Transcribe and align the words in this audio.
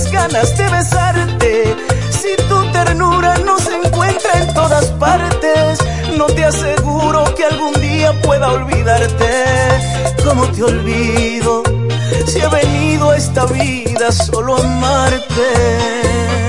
estas 0.00 0.12
ganas 0.12 0.56
de 0.56 0.68
besarte. 0.68 1.76
Si 2.10 2.36
tu 2.48 2.72
ternura 2.72 3.36
no 3.38 3.58
se 3.58 3.74
encuentra 3.74 4.42
en 4.42 4.54
todas 4.54 4.86
partes, 4.92 5.78
no 6.16 6.26
te 6.26 6.44
aseguro 6.44 7.34
que 7.34 7.44
algún 7.44 7.74
día 7.80 8.12
pueda 8.22 8.50
olvidarte. 8.50 9.44
¿Cómo 10.24 10.46
te 10.48 10.62
olvido? 10.62 11.62
Si 12.26 12.38
he 12.38 12.48
venido 12.48 13.10
a 13.10 13.16
esta 13.16 13.44
vida 13.46 14.12
solo 14.12 14.56
a 14.56 14.60
amarte. 14.60 16.39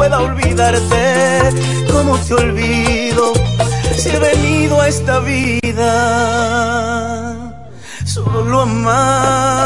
Pueda 0.00 0.18
olvidarte. 0.20 1.50
¿Cómo 1.92 2.16
te 2.20 2.32
olvido? 2.32 3.34
Si 3.98 4.08
he 4.08 4.18
venido 4.18 4.80
a 4.80 4.88
esta 4.88 5.18
vida 5.20 5.92
solo 8.06 8.62
amarte. 8.62 9.60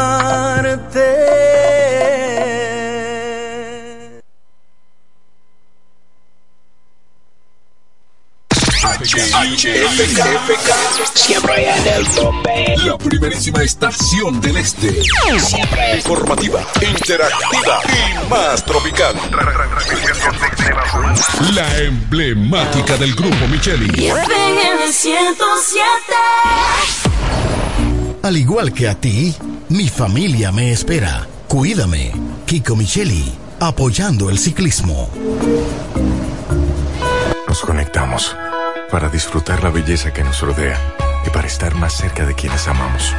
HFK. 9.35 10.19
Siempre 11.13 11.69
en 11.69 11.87
el 11.87 12.07
tope. 12.09 12.75
La 12.85 12.97
primerísima 12.97 13.63
estación 13.63 14.41
del 14.41 14.57
este. 14.57 15.01
Siempre 15.39 15.84
informativa, 16.05 16.63
interactiva 16.87 17.79
y 17.89 18.29
más 18.29 18.63
tropical. 18.63 19.15
La 21.55 21.77
emblemática 21.79 22.95
del 22.97 23.15
grupo 23.15 23.47
Micheli. 23.47 24.11
Al 28.21 28.37
igual 28.37 28.71
que 28.71 28.87
a 28.87 28.93
ti, 28.93 29.35
mi 29.69 29.89
familia 29.89 30.51
me 30.51 30.71
espera. 30.71 31.27
Cuídame. 31.47 32.11
Kiko 32.45 32.75
Micheli, 32.75 33.33
apoyando 33.59 34.29
el 34.29 34.37
ciclismo. 34.37 35.09
Nos 37.47 37.61
conectamos 37.61 38.35
para 38.91 39.09
disfrutar 39.09 39.63
la 39.63 39.71
belleza 39.71 40.13
que 40.13 40.23
nos 40.23 40.39
rodea 40.41 40.79
y 41.25 41.31
para 41.31 41.47
estar 41.47 41.73
más 41.73 41.93
cerca 41.93 42.27
de 42.27 42.35
quienes 42.35 42.67
amamos. 42.67 43.11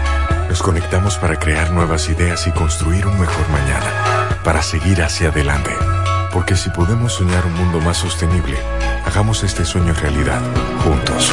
Nos 0.49 0.63
conectamos 0.63 1.19
para 1.19 1.39
crear 1.39 1.71
nuevas 1.71 2.09
ideas 2.09 2.47
y 2.47 2.53
construir 2.53 3.07
un 3.07 3.19
mejor 3.19 3.49
mañana, 3.51 4.39
para 4.45 4.63
seguir 4.63 5.03
hacia 5.03 5.29
adelante. 5.29 5.71
Porque 6.33 6.57
si 6.57 6.71
podemos 6.71 7.15
soñar 7.15 7.45
un 7.47 7.55
mundo 7.55 7.81
más 7.81 7.99
sostenible, 7.99 8.57
hagamos 9.05 9.43
este 9.43 9.65
sueño 9.65 9.93
realidad, 9.95 10.41
juntos. 10.85 11.31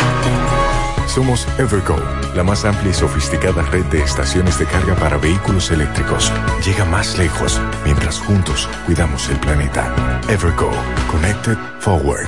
Somos 1.07 1.47
Evergo, 1.59 1.95
la 2.35 2.43
más 2.43 2.65
amplia 2.65 2.91
y 2.91 2.93
sofisticada 2.93 3.61
red 3.63 3.85
de 3.85 4.01
estaciones 4.01 4.57
de 4.57 4.65
carga 4.65 4.95
para 4.95 5.17
vehículos 5.17 5.69
eléctricos. 5.69 6.31
Llega 6.65 6.85
más 6.85 7.17
lejos 7.17 7.61
mientras 7.83 8.19
juntos 8.19 8.67
cuidamos 8.85 9.29
el 9.29 9.37
planeta. 9.37 9.93
Evergo, 10.27 10.71
Connected 11.11 11.57
Forward. 11.79 12.27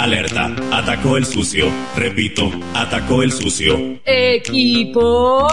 Alerta, 0.00 0.50
atacó 0.72 1.18
el 1.18 1.26
sucio. 1.26 1.70
Repito, 1.94 2.50
atacó 2.72 3.22
el 3.22 3.30
sucio. 3.32 4.00
Equipo, 4.06 5.46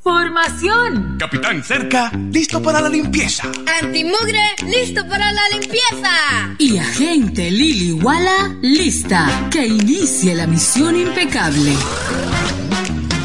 formación. 0.00 1.16
Capitán 1.18 1.64
cerca, 1.64 2.12
listo 2.30 2.62
para 2.62 2.80
la 2.80 2.88
limpieza. 2.88 3.50
Antimugre, 3.82 4.42
listo 4.64 5.02
para 5.08 5.32
la 5.32 5.42
limpieza. 5.48 6.54
Y 6.58 6.78
agente 6.78 7.50
Lili 7.50 7.90
Walla, 7.90 8.54
lista. 8.62 9.48
Que 9.50 9.66
inicie 9.66 10.36
la 10.36 10.46
misión 10.46 10.94
impecable. 10.94 11.74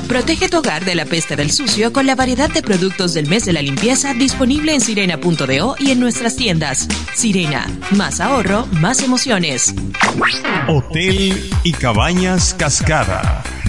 Protege 0.08 0.50
tu 0.50 0.58
hogar 0.58 0.86
de 0.86 0.96
la 0.96 1.06
peste 1.06 1.36
del 1.36 1.52
sucio 1.52 1.92
con 1.92 2.06
la 2.06 2.16
variedad 2.16 2.50
de 2.50 2.62
productos 2.62 3.14
del 3.14 3.28
mes 3.28 3.46
de 3.46 3.54
la 3.54 3.62
limpieza 3.62 4.14
disponible 4.14 4.74
en 4.74 4.82
sirena.do 4.82 5.76
y 5.80 5.92
en 5.92 6.00
nuestras 6.00 6.36
tiendas. 6.36 6.88
Sirena, 7.16 7.68
más 7.92 8.20
ahorro, 8.20 8.68
más 8.68 9.02
emociones. 9.02 9.74
Hotel 10.68 11.50
y 11.64 11.74
Cabañas 11.74 12.54
Cascada. 12.54 13.44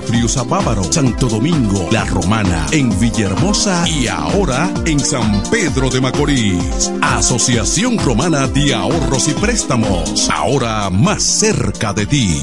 Friusa 0.00 0.42
Bávaro, 0.42 0.84
Santo 0.84 1.28
Domingo, 1.28 1.88
La 1.90 2.04
Romana, 2.04 2.66
en 2.72 2.88
Villahermosa 2.98 3.88
y 3.88 4.06
ahora 4.06 4.70
en 4.86 5.00
San 5.00 5.42
Pedro 5.50 5.90
de 5.90 6.00
Macorís. 6.00 6.92
Asociación 7.02 7.98
Romana 7.98 8.46
de 8.46 8.74
Ahorros 8.74 9.28
y 9.28 9.32
Préstamos, 9.32 10.28
ahora 10.30 10.90
más 10.90 11.22
cerca 11.22 11.92
de 11.92 12.06
ti. 12.06 12.42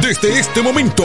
Desde 0.00 0.38
este 0.38 0.62
momento, 0.62 1.04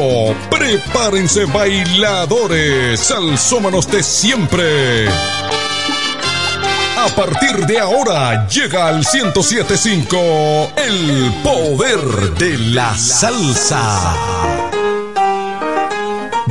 prepárense 0.52 1.46
bailadores, 1.46 3.00
salsómanos 3.00 3.88
de 3.88 4.04
siempre. 4.04 5.08
A 5.10 7.08
partir 7.16 7.66
de 7.66 7.80
ahora 7.80 8.48
llega 8.48 8.88
al 8.88 8.98
1075 8.98 10.74
el 10.78 11.34
poder 11.44 12.34
de 12.38 12.58
la 12.60 12.96
salsa. 12.96 14.63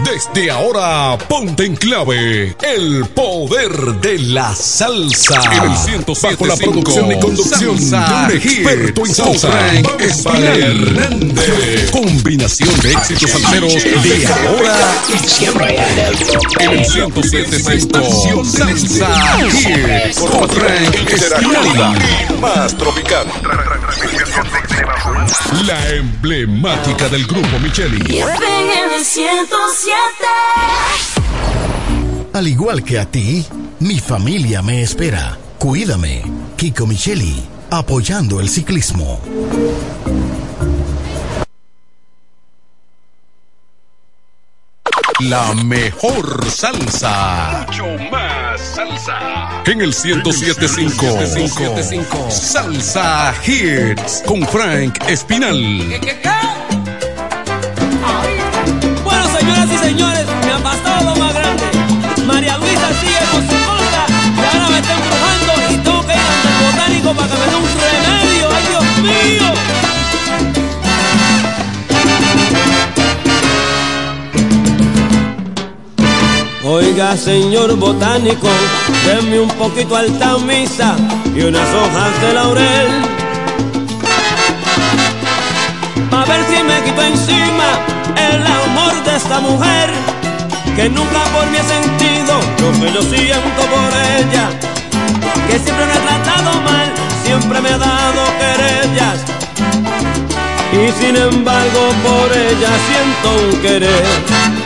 Desde 0.05 0.51
ahora, 0.51 1.17
ponte 1.29 1.65
en 1.65 1.77
clave 1.77 2.57
el 2.63 3.05
poder 3.15 3.73
de 4.01 4.19
la 4.19 4.55
salsa. 4.55 5.41
En 5.53 5.71
el 5.71 5.77
107, 5.77 6.37
bajo 6.37 6.47
la 6.47 6.57
producción 6.57 7.13
y 7.13 7.21
conducción 7.21 7.79
salsa, 7.79 8.29
de 8.29 8.35
un 8.35 8.43
experto 8.43 9.07
en 9.07 9.15
salsa, 9.15 9.49
Hernández. 10.39 11.91
Combinación 11.91 12.81
de 12.81 12.93
éxitos 12.93 13.31
salseros 13.31 13.75
de 13.75 14.27
ahora 14.27 14.77
y 15.09 15.29
siempre. 15.29 15.77
En 16.61 16.71
el 16.71 16.85
107.5 16.85 18.45
Salsa. 18.45 19.39
Hits 19.47 20.19
con 20.19 20.49
Frank 20.49 20.97
Más 22.41 22.77
tropical. 22.77 23.27
La 25.67 25.91
emblemática 25.91 27.09
del 27.09 27.27
grupo 27.27 27.59
Micheli. 27.61 28.23
Al 32.33 32.49
igual 32.49 32.83
que 32.83 32.99
a 32.99 33.05
ti, 33.05 33.47
mi 33.81 34.01
familia 34.01 34.63
me 34.63 34.83
espera. 34.83 35.37
Cuídame. 35.59 36.23
Kiko 36.57 36.87
Micheli, 36.87 37.43
apoyando 37.71 38.41
el 38.41 38.49
ciclismo. 38.49 39.21
La 45.21 45.55
mejor 45.55 46.51
salsa. 46.51 47.67
Mucho 47.69 47.87
más 48.11 48.61
salsa. 48.61 49.63
En 49.67 49.83
el 49.83 49.95
1075. 49.95 52.31
Salsa 52.31 53.33
Hits 53.47 54.23
con 54.27 54.45
Frank 54.49 54.99
Espinal. 55.07 55.57
Y 55.57 56.01
señores, 59.93 60.27
me 60.47 60.53
han 60.53 60.62
pasado 60.62 61.11
lo 61.11 61.17
más 61.17 61.35
grande. 61.35 61.65
María 62.25 62.56
Luisa 62.56 62.89
sigue 63.00 63.19
con 63.31 63.43
su 63.43 63.56
cosa 63.69 64.06
y 64.37 64.41
ahora 64.41 64.69
me 64.71 64.79
está 64.79 64.94
embrujando 64.94 65.53
y 65.71 65.77
tengo 65.85 66.06
que 66.06 66.15
ir 66.15 66.21
al 66.21 66.55
botánico 66.65 67.09
para 67.15 67.29
que 67.29 67.35
me 67.41 67.47
dé 67.50 67.56
un 67.56 67.69
remedio. 67.83 68.44
¡Ay, 68.56 68.65
Dios 68.71 68.87
mío! 69.06 69.49
Oiga, 76.65 77.17
señor 77.17 77.77
botánico, 77.77 78.49
denme 79.05 79.41
un 79.41 79.50
poquito 79.50 79.97
alta 79.97 80.39
misa 80.39 80.97
y 81.35 81.43
unas 81.43 81.69
hojas 81.75 82.23
de 82.23 82.33
laurel. 82.33 83.22
Si 86.49 86.62
me 86.62 86.82
quito 86.82 87.02
encima 87.02 87.69
el 88.17 88.46
amor 88.46 88.94
de 89.05 89.17
esta 89.17 89.40
mujer, 89.40 89.90
que 90.76 90.88
nunca 90.88 91.20
por 91.34 91.46
mí 91.50 91.56
he 91.58 91.62
sentido 91.62 92.40
lo 92.61 92.73
que 92.81 92.93
yo 92.93 93.02
siento 93.02 93.62
por 93.75 93.90
ella, 94.19 94.49
que 95.49 95.58
siempre 95.58 95.87
me 95.87 95.93
ha 95.93 96.02
tratado 96.08 96.61
mal, 96.62 96.88
siempre 97.25 97.61
me 97.61 97.69
ha 97.70 97.79
dado 97.79 98.23
querellas, 98.40 99.19
y 100.73 100.93
sin 101.00 101.17
embargo 101.17 101.81
por 102.02 102.37
ella 102.37 102.70
siento 102.88 103.46
un 103.46 103.62
querer. 103.62 104.62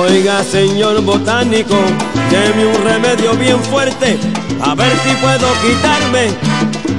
Oiga, 0.00 0.44
señor 0.44 1.02
botánico, 1.02 1.74
deme 2.30 2.66
un 2.66 2.84
remedio 2.84 3.34
bien 3.34 3.58
fuerte, 3.64 4.16
a 4.62 4.74
ver 4.76 4.96
si 5.02 5.10
puedo 5.16 5.48
quitarme, 5.60 6.28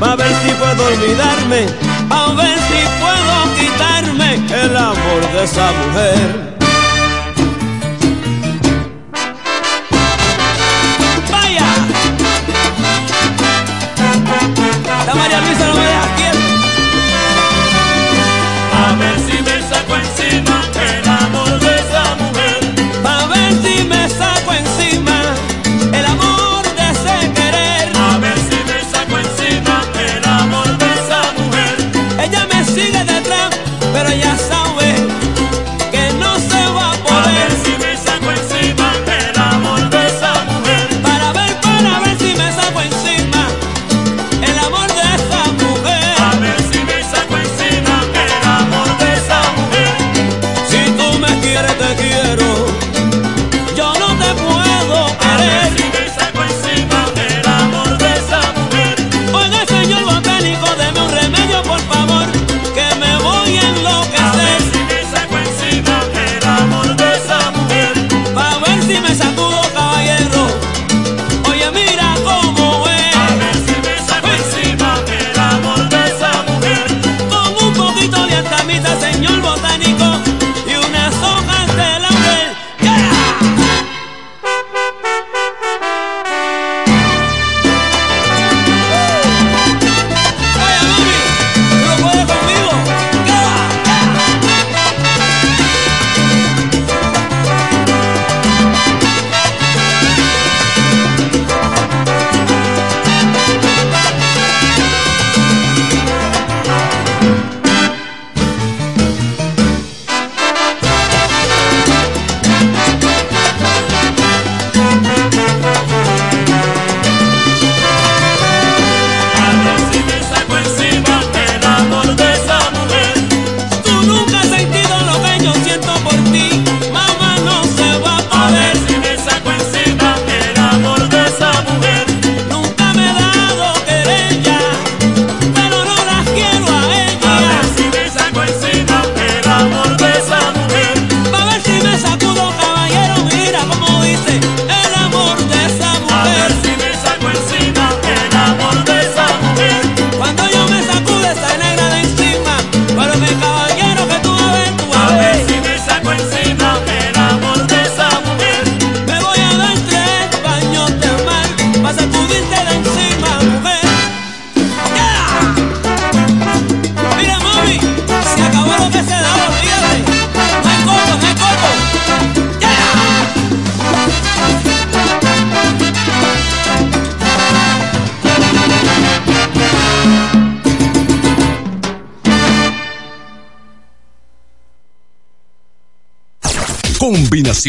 a 0.02 0.16
ver 0.18 0.34
si 0.44 0.52
puedo 0.56 0.86
olvidarme, 0.86 1.66
a 2.10 2.34
ver 2.34 2.58
si 2.68 2.80
puedo 3.00 3.56
quitarme 3.58 4.36
el 4.64 4.76
amor 4.76 5.22
de 5.34 5.44
esa 5.46 5.72
mujer. 5.72 6.58
¡Vaya! 11.32 11.68
La 15.08 15.16
María 15.16 15.40
Luisa 15.40 15.68
no 15.68 15.76
me 15.76 15.99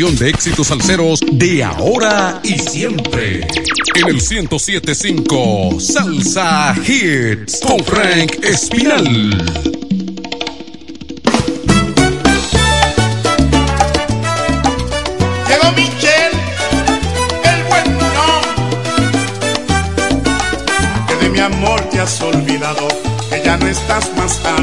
de 0.00 0.30
éxitos 0.30 0.68
salseros 0.68 1.20
de 1.30 1.62
ahora 1.62 2.40
y 2.42 2.58
siempre. 2.58 3.46
En 3.96 4.08
el 4.08 4.14
1075 4.14 5.78
Salsa 5.78 6.74
Hits 6.74 7.60
con 7.60 7.84
Frank 7.84 8.42
Espinal. 8.42 9.44
has 22.00 22.22
olvidado, 22.22 22.88
que 23.28 23.42
ya 23.44 23.58
no 23.58 23.66
estás 23.66 24.10
más 24.16 24.42
tarde. 24.42 24.59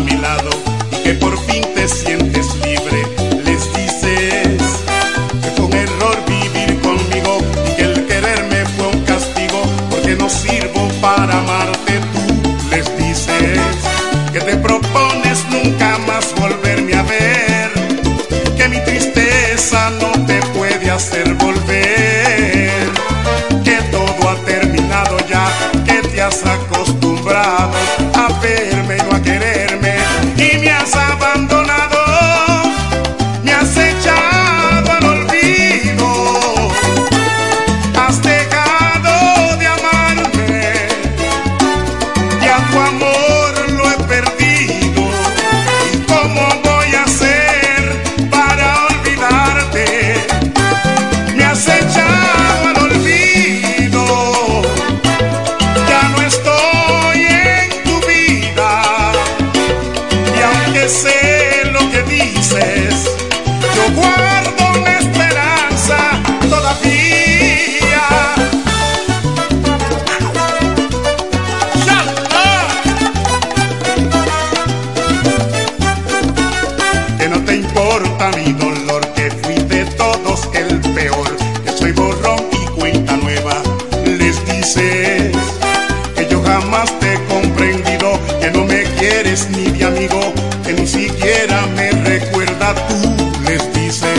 eres 89.38 89.50
ni 89.50 89.72
de 89.72 89.86
amigo, 89.86 90.34
que 90.64 90.74
ni 90.74 90.88
siquiera 90.88 91.66
me 91.76 91.92
recuerda 91.92 92.74
tú, 92.88 93.32
les 93.48 93.74
dices 93.74 94.10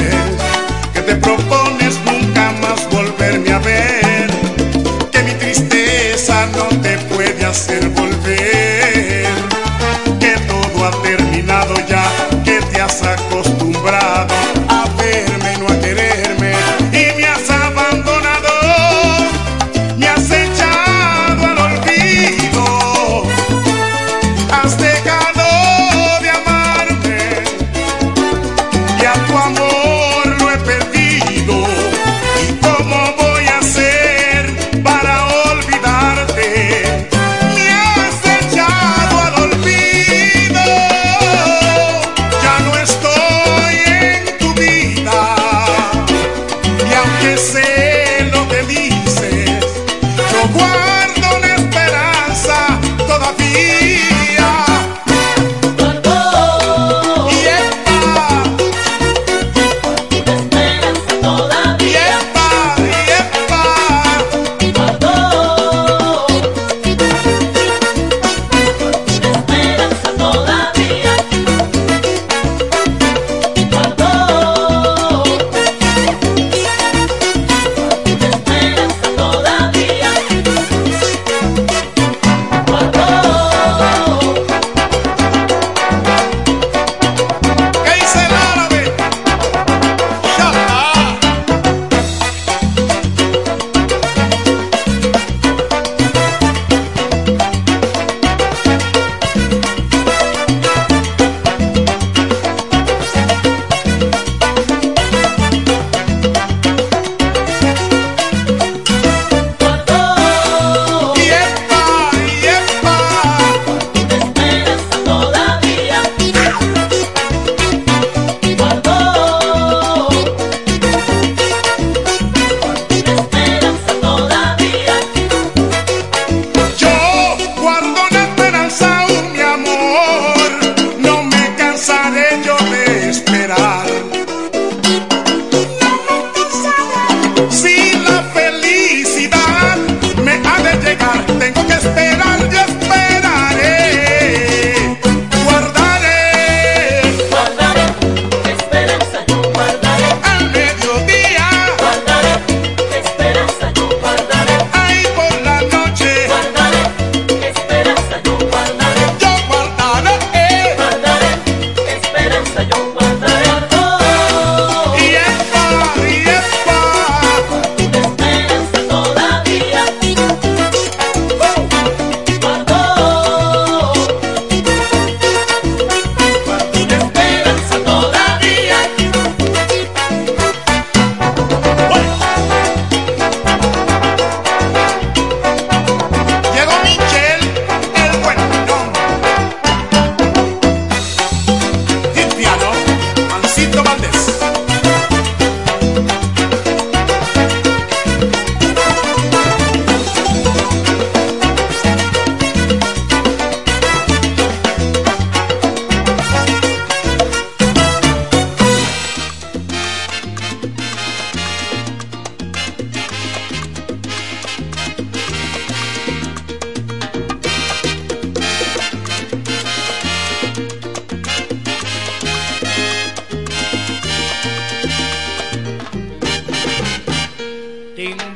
que 0.93 1.01
te 1.01 1.15
propongo 1.17 1.58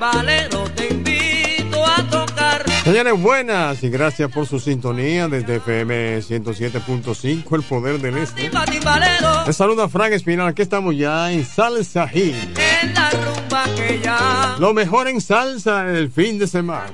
timbalero, 0.03 0.65
te 0.75 0.89
invito 0.89 1.85
a 1.87 2.03
tocar. 2.09 2.65
Señores, 2.83 3.21
buenas 3.21 3.83
y 3.85 3.91
gracias 3.91 4.31
por 4.33 4.47
su 4.47 4.59
sintonía 4.59 5.29
desde 5.29 5.57
FM 5.57 6.19
107.5, 6.19 7.55
El 7.57 7.63
Poder 7.63 8.01
del 8.01 8.19
Este. 8.19 8.51
Les 9.47 9.57
saluda 9.57 9.89
Frank 9.89 10.13
Espinal, 10.13 10.49
aquí 10.49 10.63
estamos 10.63 10.97
ya 10.97 11.31
en 11.31 11.45
Salsa 11.45 12.09
Hill. 12.13 12.35
en 12.83 12.95
la 12.95 13.11
rumba 13.11 13.65
que 13.77 14.01
ya 14.03 14.57
Lo 14.59 14.75
mejor 14.75 15.07
en 15.09 15.21
salsa 15.21 15.89
el 15.89 16.11
fin 16.11 16.39
de 16.39 16.49
semana. 16.49 16.91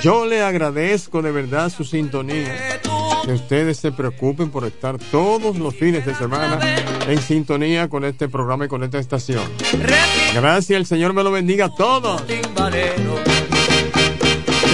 Yo 0.00 0.26
le 0.26 0.42
agradezco 0.42 1.22
de 1.22 1.30
verdad 1.30 1.70
su 1.70 1.84
sintonía. 1.84 2.80
Que 3.24 3.32
ustedes 3.32 3.78
se 3.78 3.92
preocupen 3.92 4.50
por 4.50 4.64
estar 4.64 4.98
todos 4.98 5.56
los 5.56 5.74
fines 5.74 6.04
de 6.04 6.14
semana 6.14 6.58
en 7.06 7.20
sintonía 7.20 7.88
con 7.88 8.04
este 8.04 8.28
programa 8.28 8.64
y 8.64 8.68
con 8.68 8.82
esta 8.82 8.98
estación. 8.98 9.44
Gracias, 10.34 10.76
el 10.76 10.86
Señor 10.86 11.12
me 11.12 11.22
lo 11.22 11.30
bendiga 11.30 11.66
a 11.66 11.74
todos. 11.74 12.22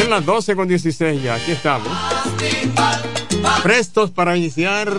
En 0.03 0.11
las 0.11 0.25
12 0.25 0.57
con 0.57 0.69
16 0.69 1.23
ya, 1.23 1.35
aquí 1.35 1.53
estamos. 1.53 1.89
Prestos 3.63 4.11
para 4.11 4.37
iniciar 4.37 4.91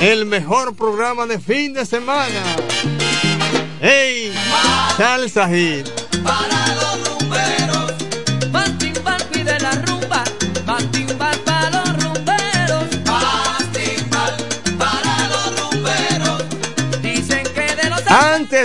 el 0.00 0.26
mejor 0.26 0.74
programa 0.74 1.26
de 1.26 1.38
fin 1.38 1.72
de 1.72 1.86
semana. 1.86 2.42
¡Ey! 3.80 4.32
Salsa 4.96 5.48
Hit. 5.48 5.86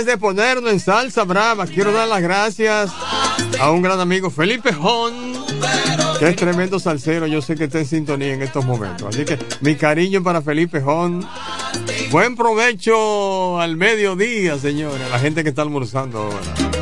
De 0.04 0.18
ponerlo 0.18 0.68
en 0.68 0.78
salsa 0.78 1.24
brava, 1.24 1.66
quiero 1.66 1.90
dar 1.90 2.06
las 2.06 2.20
gracias 2.20 2.92
a 3.58 3.70
un 3.70 3.80
gran 3.80 3.98
amigo, 3.98 4.28
Felipe 4.30 4.70
Jón, 4.70 5.32
que 6.18 6.28
es 6.28 6.36
tremendo 6.36 6.78
salsero. 6.78 7.26
Yo 7.26 7.40
sé 7.40 7.54
que 7.56 7.64
está 7.64 7.78
en 7.78 7.86
sintonía 7.86 8.34
en 8.34 8.42
estos 8.42 8.66
momentos. 8.66 9.08
Así 9.08 9.24
que 9.24 9.38
mi 9.62 9.74
cariño 9.74 10.22
para 10.22 10.42
Felipe 10.42 10.82
Jón. 10.82 11.26
Buen 12.10 12.36
provecho 12.36 13.58
al 13.58 13.78
mediodía, 13.78 14.58
señores, 14.58 15.10
la 15.10 15.18
gente 15.18 15.42
que 15.42 15.48
está 15.48 15.62
almorzando 15.62 16.18
ahora. 16.18 16.75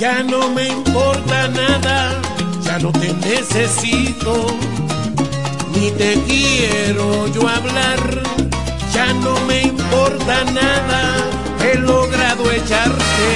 Ya 0.00 0.22
no 0.22 0.48
me 0.52 0.66
importa 0.66 1.48
nada, 1.48 2.12
ya 2.62 2.78
no 2.78 2.90
te 2.90 3.12
necesito, 3.12 4.46
ni 5.74 5.90
te 5.90 6.14
quiero 6.26 7.26
yo 7.34 7.46
hablar. 7.46 8.22
Ya 8.94 9.12
no 9.12 9.38
me 9.40 9.60
importa 9.60 10.44
nada, 10.54 11.02
he 11.62 11.74
logrado 11.76 12.50
echarte 12.50 13.28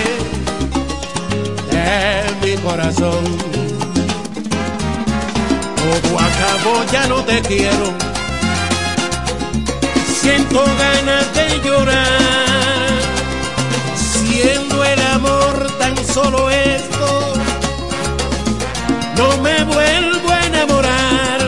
de 1.70 2.46
mi 2.46 2.56
corazón. 2.62 3.24
Todo 5.76 6.18
acabó, 6.18 6.82
ya 6.90 7.06
no 7.08 7.22
te 7.24 7.42
quiero. 7.42 7.92
Siento 10.18 10.64
ganas 10.78 11.26
de 11.34 11.60
llorar, 11.62 12.88
siendo 13.94 14.73
el 14.73 14.73
amor 15.14 15.70
tan 15.78 15.96
solo 16.06 16.50
esto, 16.50 17.32
no 19.16 19.42
me 19.42 19.62
vuelvo 19.64 20.28
a 20.28 20.46
enamorar. 20.46 21.40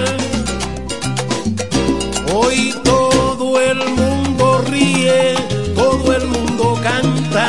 Hoy 2.33 2.75
todo 2.85 3.61
el 3.61 3.79
mundo 4.01 4.63
ríe, 4.71 5.35
todo 5.75 6.15
el 6.15 6.27
mundo 6.29 6.79
canta, 6.83 7.47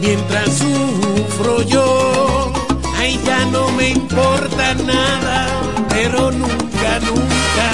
mientras 0.00 0.48
sufro 0.62 1.62
yo. 1.62 2.52
Ay, 2.96 3.18
ya 3.26 3.44
no 3.46 3.68
me 3.72 3.88
importa 3.90 4.74
nada, 4.74 5.48
pero 5.88 6.30
nunca, 6.30 7.00
nunca 7.00 7.68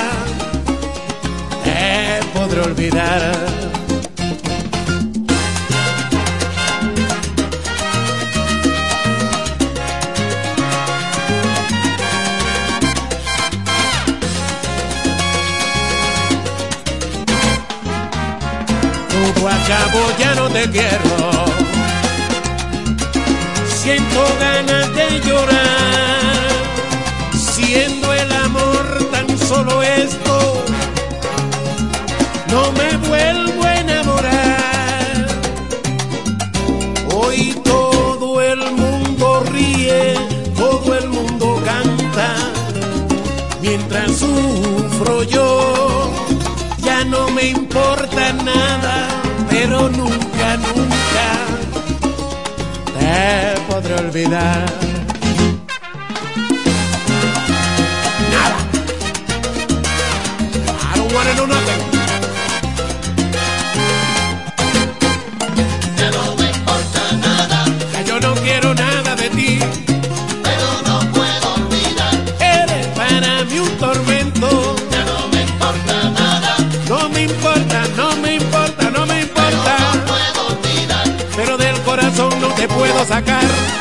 te 1.64 2.20
podré 2.32 2.60
olvidar. 2.62 3.61
Acabó, 19.72 20.04
ya 20.18 20.34
no 20.34 20.48
te 20.50 20.70
quiero. 20.70 21.32
Siento 23.74 24.22
ganas 24.38 24.94
de 24.94 25.20
llorar, 25.20 26.50
siendo 27.32 28.12
el 28.12 28.32
amor 28.32 29.08
tan 29.10 29.38
solo 29.38 29.82
esto, 29.82 30.64
no 32.50 32.70
me 32.72 32.96
vuelvo 33.08 33.64
a 33.64 33.76
enamorar. 33.76 35.26
Hoy 37.14 37.58
todo 37.64 38.42
el 38.42 38.60
mundo 38.72 39.42
ríe, 39.52 40.14
todo 40.54 40.94
el 40.94 41.08
mundo 41.08 41.62
canta, 41.64 42.34
mientras 43.62 44.18
sufro 44.18 45.22
yo, 45.22 46.10
ya 46.84 47.04
no 47.04 47.30
me 47.30 47.44
importa 47.46 48.32
nada, 48.34 49.08
pero 49.62 49.88
nunca, 49.90 50.56
nunca 50.56 51.28
te 52.98 53.60
podré 53.68 53.94
olvidar. 53.94 54.91
Sacar. 83.04 83.71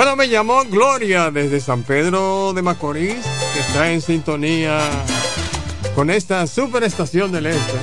Bueno, 0.00 0.16
me 0.16 0.30
llamó 0.30 0.64
Gloria 0.64 1.30
desde 1.30 1.60
San 1.60 1.82
Pedro 1.82 2.54
de 2.54 2.62
Macorís, 2.62 3.22
que 3.52 3.60
está 3.60 3.90
en 3.90 4.00
sintonía 4.00 4.80
con 5.94 6.08
esta 6.08 6.46
superestación 6.46 7.30
del 7.30 7.44
Este, 7.44 7.76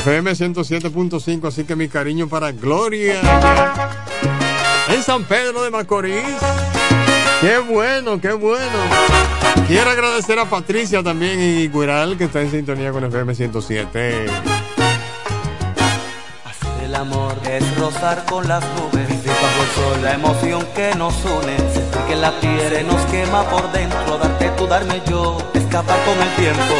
FM 0.00 0.32
107.5, 0.32 1.46
así 1.46 1.62
que 1.62 1.76
mi 1.76 1.88
cariño 1.88 2.26
para 2.28 2.50
Gloria 2.50 3.20
en 4.88 5.00
San 5.04 5.22
Pedro 5.22 5.62
de 5.62 5.70
Macorís. 5.70 6.24
Qué 7.40 7.58
bueno, 7.58 8.20
qué 8.20 8.32
bueno. 8.32 8.78
Quiero 9.68 9.90
agradecer 9.90 10.40
a 10.40 10.46
Patricia 10.46 11.04
también 11.04 11.38
y 11.40 11.68
Guiral, 11.68 12.18
que 12.18 12.24
está 12.24 12.42
en 12.42 12.50
sintonía 12.50 12.90
con 12.90 13.04
FM 13.04 13.32
107. 13.32 14.26
El 16.84 16.94
amor 16.96 17.36
es 17.48 17.78
rozar 17.78 18.24
con 18.24 18.48
las 18.48 18.64
nubes, 18.74 19.13
sol 19.74 20.02
la 20.02 20.14
emoción 20.14 20.64
que 20.74 20.94
nos 20.94 21.14
une, 21.24 21.56
que 22.08 22.16
la 22.16 22.30
piel 22.40 22.86
nos 22.86 23.00
quema 23.06 23.42
por 23.44 23.70
dentro, 23.72 24.18
darte 24.18 24.50
tú, 24.56 24.66
darme 24.66 25.00
yo, 25.08 25.38
escapar 25.54 25.98
con 26.04 26.20
el 26.20 26.30
tiempo. 26.34 26.74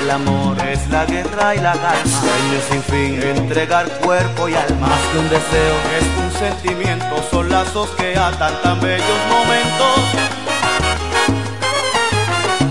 El 0.00 0.10
amor 0.10 0.56
es 0.68 0.88
la 0.88 1.04
guerra 1.04 1.54
y 1.54 1.58
la 1.58 1.72
calma, 1.72 2.20
sueño 2.20 2.58
sin 2.70 2.82
fin, 2.82 3.22
entregar 3.36 3.86
cuerpo 4.00 4.48
y 4.48 4.54
alma. 4.54 4.88
Más 4.88 5.00
que 5.10 5.18
un 5.18 5.28
deseo, 5.28 5.76
es 5.98 6.06
un 6.24 6.30
sentimiento, 6.38 7.14
son 7.30 7.50
lazos 7.50 7.88
que 7.90 8.16
atan 8.16 8.54
tan 8.62 8.80
bellos 8.80 9.20
momentos. 9.28 9.96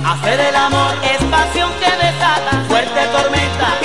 Hacer 0.05 0.39
el 0.39 0.55
amor 0.55 0.93
es 1.03 1.23
pasión 1.25 1.71
que 1.79 2.05
desata, 2.05 2.63
fuerte 2.67 3.01
tormenta 3.13 3.80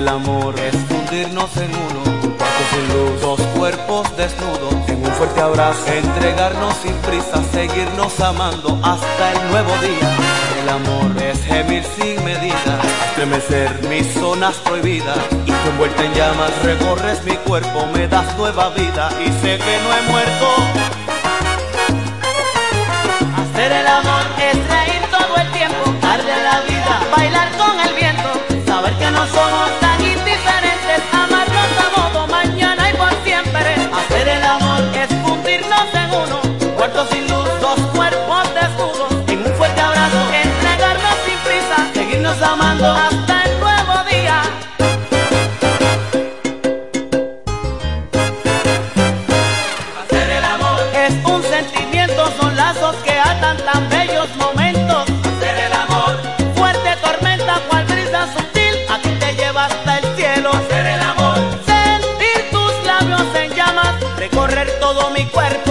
el 0.00 0.08
amor. 0.08 0.54
Es 0.58 0.74
fundirnos 0.88 1.54
en 1.58 1.70
uno, 1.70 2.00
un 2.24 2.30
cuarto 2.38 2.62
sin 2.72 2.84
luz, 2.94 3.20
dos 3.20 3.40
cuerpos 3.58 4.16
desnudos, 4.16 4.74
en 4.88 5.04
un 5.04 5.12
fuerte 5.12 5.40
abrazo, 5.40 5.92
entregarnos 5.92 6.74
sin 6.82 6.94
prisa, 7.06 7.42
seguirnos 7.52 8.18
amando 8.20 8.78
hasta 8.82 9.32
el 9.32 9.50
nuevo 9.50 9.72
día. 9.88 10.08
El 10.62 10.68
amor. 10.68 11.10
Es 11.30 11.44
gemir 11.44 11.84
sin 11.96 12.24
medida, 12.24 12.72
estremecer. 13.08 13.68
Mis 13.88 14.06
zonas 14.14 14.54
prohibidas, 14.64 15.18
y 15.46 15.52
tú 15.52 15.68
envuelta 15.72 16.02
en 16.04 16.14
llamas. 16.14 16.50
Recorres 16.64 17.22
mi 17.24 17.36
cuerpo, 17.48 17.86
me 17.94 18.08
das 18.08 18.36
nueva 18.38 18.70
vida. 18.70 19.10
Y 19.24 19.28
sé 19.42 19.58
que 19.58 19.74
no 19.82 19.88
he 19.96 20.02
muerto. 20.10 20.46
Hacer 23.40 23.72
el 23.72 23.86
amor 23.86 24.24
es 24.48 24.56
reír 24.74 25.02
todo 25.10 25.36
el 25.36 25.50
tiempo, 25.52 25.82
darle 26.00 26.32
a 26.32 26.42
la 26.48 26.60
vida, 26.62 27.00
bailar 27.16 27.48
con 27.58 27.80
el 27.86 27.94
viento, 27.94 28.30
saber 28.66 28.94
que 28.94 29.10
no 29.10 29.26
somos 29.26 29.79
cuerpo. 65.30 65.69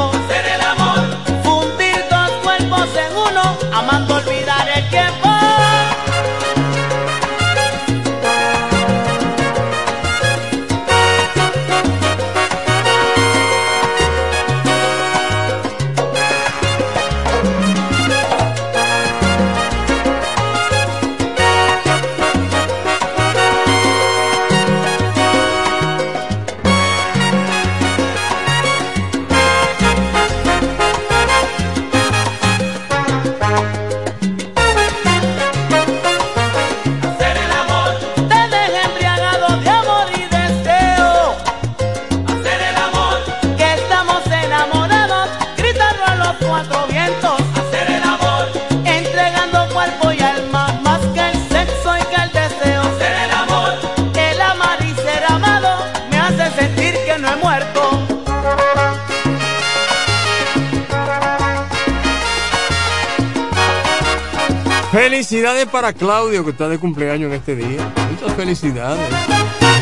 Felicidades 65.39 65.67
para 65.69 65.93
Claudio, 65.93 66.43
que 66.43 66.51
está 66.51 66.67
de 66.67 66.77
cumpleaños 66.77 67.31
en 67.31 67.37
este 67.37 67.55
día. 67.55 67.93
Muchas 68.11 68.35
felicidades. 68.35 69.09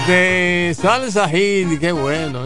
De 0.06 0.78
Salsa 0.80 1.36
Hill, 1.36 1.80
qué 1.80 1.92
bueno. 1.92 2.46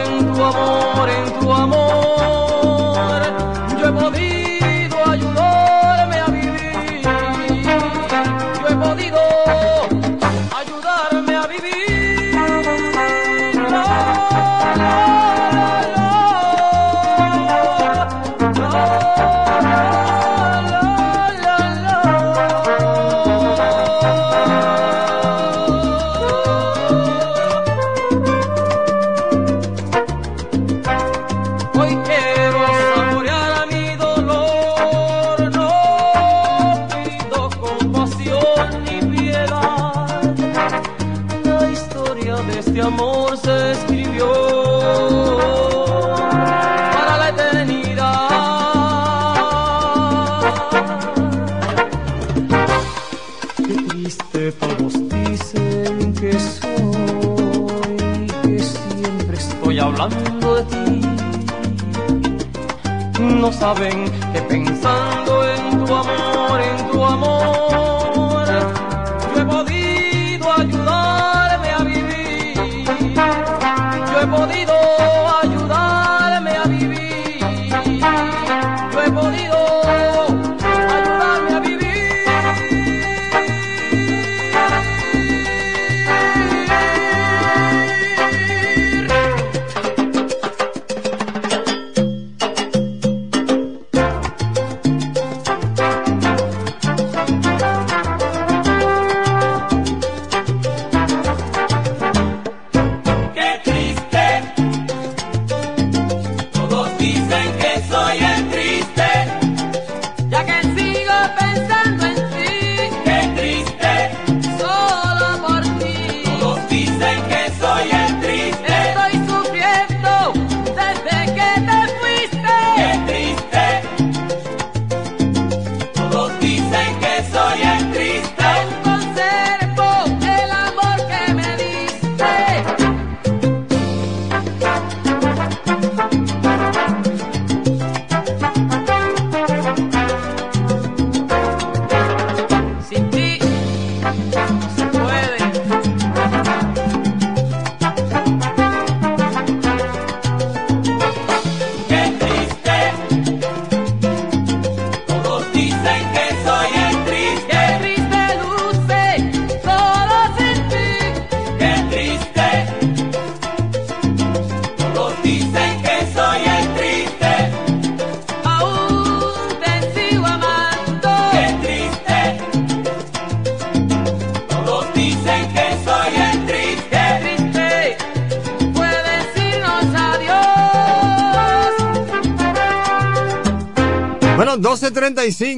saben 63.51 64.05
que 64.33 64.41
pensando 64.41 65.10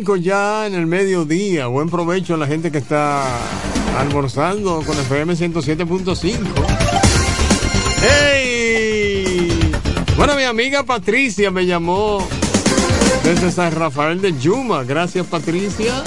12.35 0.03 0.21
ya 0.21 0.67
en 0.67 0.75
el 0.75 0.85
mediodía. 0.85 1.67
Buen 1.67 1.89
provecho 1.89 2.35
a 2.35 2.37
la 2.37 2.47
gente 2.47 2.71
que 2.71 2.77
está 2.77 3.23
almorzando 3.97 4.81
con 4.85 4.97
FM 4.97 5.33
107.5. 5.33 6.37
¡Hey! 8.01 9.71
Bueno, 10.17 10.35
mi 10.35 10.43
amiga 10.43 10.83
Patricia 10.83 11.51
me 11.51 11.65
llamó 11.65 12.27
desde 13.23 13.51
San 13.51 13.71
Rafael 13.73 14.21
de 14.21 14.37
Yuma. 14.37 14.83
Gracias, 14.83 15.25
Patricia. 15.27 16.03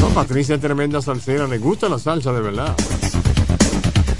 No, 0.00 0.08
Patricia 0.08 0.56
es 0.56 0.60
tremenda 0.60 1.00
salsera. 1.00 1.46
Le 1.46 1.58
gusta 1.58 1.88
la 1.88 1.98
salsa, 1.98 2.32
de 2.32 2.40
verdad. 2.40 2.74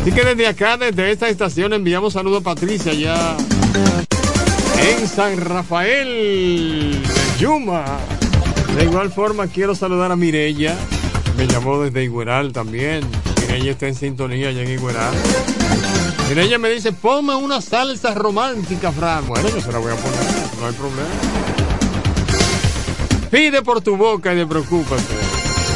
Así 0.00 0.12
que 0.12 0.24
desde 0.24 0.46
acá, 0.46 0.76
desde 0.76 1.10
esta 1.10 1.28
estación, 1.28 1.72
enviamos 1.72 2.14
saludos 2.14 2.40
a 2.40 2.44
Patricia 2.44 2.92
ya 2.94 3.36
en 4.80 5.06
San 5.06 5.36
Rafael 5.38 7.02
de 7.02 7.38
Yuma. 7.38 7.84
De 8.76 8.84
igual 8.84 9.10
forma, 9.12 9.46
quiero 9.46 9.74
saludar 9.74 10.12
a 10.12 10.16
Mirella. 10.16 10.76
Me 11.36 11.46
llamó 11.46 11.82
desde 11.82 12.04
Igueral 12.04 12.52
también. 12.52 13.04
Mirella 13.40 13.72
está 13.72 13.88
en 13.88 13.94
sintonía 13.94 14.48
allá 14.48 14.62
en 14.62 14.70
Igueral. 14.70 15.14
Mirella 16.28 16.58
me 16.58 16.70
dice, 16.70 16.92
ponme 16.92 17.34
una 17.34 17.60
salsa 17.60 18.14
romántica, 18.14 18.92
Fran. 18.92 19.26
Bueno, 19.26 19.48
yo 19.48 19.60
se 19.60 19.72
la 19.72 19.78
voy 19.78 19.92
a 19.92 19.96
poner, 19.96 20.20
no 20.60 20.66
hay 20.66 20.72
problema. 20.74 21.08
Pide 23.30 23.62
por 23.62 23.80
tu 23.80 23.96
boca 23.96 24.32
y 24.34 24.38
te 24.38 24.46
preocúpate. 24.46 25.14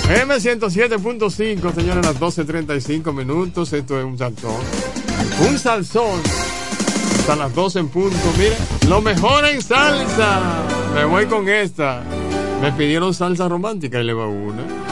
M107.5, 0.09 1.75
señores, 1.75 2.05
las 2.05 2.21
12.35 2.21 3.13
minutos. 3.13 3.73
Esto 3.73 3.99
es 3.99 4.05
un 4.05 4.19
salsón. 4.19 4.57
Un 5.49 5.59
salsón. 5.59 6.21
Hasta 7.21 7.37
las 7.37 7.55
12 7.55 7.79
en 7.79 7.89
punto. 7.89 8.17
Mire, 8.37 8.57
lo 8.89 9.01
mejor 9.01 9.47
en 9.47 9.63
salsa. 9.63 10.63
Me 10.95 11.05
voy 11.05 11.27
con 11.27 11.49
esta. 11.49 12.03
Me 12.61 12.73
pidieron 12.73 13.13
salsa 13.13 13.49
romántica 13.49 14.01
y 14.01 14.05
le 14.05 14.13
va 14.13 14.27
una. 14.27 14.84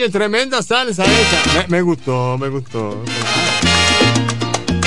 Oye, 0.00 0.08
tremenda 0.08 0.62
salsa 0.62 1.04
esa. 1.04 1.68
Me, 1.68 1.76
me 1.76 1.82
gustó, 1.82 2.38
me 2.38 2.48
gustó. 2.48 3.04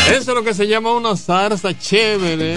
Eso 0.09 0.18
es 0.18 0.28
lo 0.28 0.43
que 0.43 0.55
se 0.55 0.66
llama 0.66 0.91
una 0.93 1.16
salsa 1.16 1.78
chévere. 1.78 2.55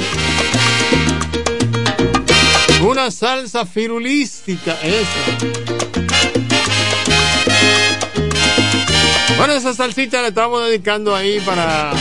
Una 2.83 3.11
salsa 3.11 3.67
firulística 3.67 4.73
esa. 4.83 5.47
Bueno, 9.37 9.53
esa 9.53 9.75
salsita 9.75 10.23
la 10.23 10.29
estamos 10.29 10.65
dedicando 10.65 11.15
ahí 11.15 11.41
para 11.41 11.93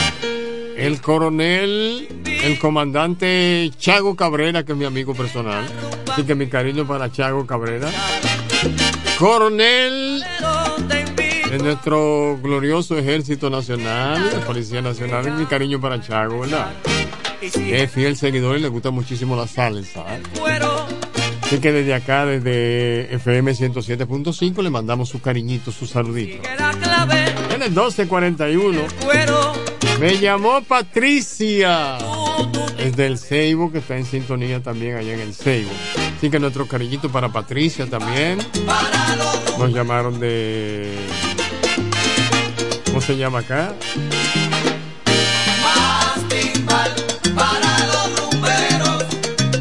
el 0.78 1.02
coronel, 1.02 2.08
el 2.26 2.60
comandante 2.60 3.72
Chago 3.78 4.16
Cabrera, 4.16 4.64
que 4.64 4.72
es 4.72 4.78
mi 4.78 4.86
amigo 4.86 5.14
personal. 5.14 5.66
Así 6.10 6.24
que 6.24 6.34
mi 6.34 6.48
cariño 6.48 6.88
para 6.88 7.12
Chago 7.12 7.46
Cabrera. 7.46 7.92
Coronel 9.20 10.05
de 11.58 11.64
nuestro 11.64 12.38
glorioso 12.42 12.98
ejército 12.98 13.50
nacional, 13.50 14.30
la 14.34 14.46
Policía 14.46 14.82
Nacional, 14.82 15.32
mi 15.38 15.46
cariño 15.46 15.80
para 15.80 16.02
Chago, 16.02 16.42
¿verdad? 16.42 16.74
Es 17.42 17.92
fiel 17.92 18.18
seguidor 18.18 18.58
y 18.58 18.62
le 18.62 18.68
gusta 18.68 18.92
muchísimo 18.92 19.38
la 19.38 19.48
salsa. 19.48 20.04
¿eh? 20.16 20.22
Así 21.42 21.60
que 21.60 21.72
desde 21.72 21.94
acá, 21.94 22.26
desde 22.26 23.14
FM 23.16 23.54
107.5, 23.54 24.62
le 24.62 24.70
mandamos 24.70 25.08
su 25.08 25.22
cariñito, 25.22 25.72
su 25.72 25.88
saludito. 25.88 26.46
En 27.54 27.62
el 27.62 27.70
1241 27.70 28.82
me 30.02 30.18
llamó 30.18 30.62
Patricia 30.62 31.98
desde 32.78 33.08
el 33.08 33.18
Seibo, 33.18 33.72
que 33.72 33.78
está 33.78 33.96
en 33.96 34.06
sintonía 34.06 34.62
también 34.62 34.98
allá 34.98 35.14
en 35.14 35.22
el 35.22 35.34
Seibo. 35.34 35.72
Así 36.18 36.30
que 36.30 36.40
nuestro 36.40 36.68
cariñito 36.68 37.10
para 37.10 37.30
Patricia 37.30 37.86
también. 37.90 38.40
Nos 39.58 39.74
llamaron 39.74 40.20
de. 40.20 40.95
¿Cómo 43.06 43.18
se 43.18 43.22
llama 43.22 43.38
acá? 43.38 43.72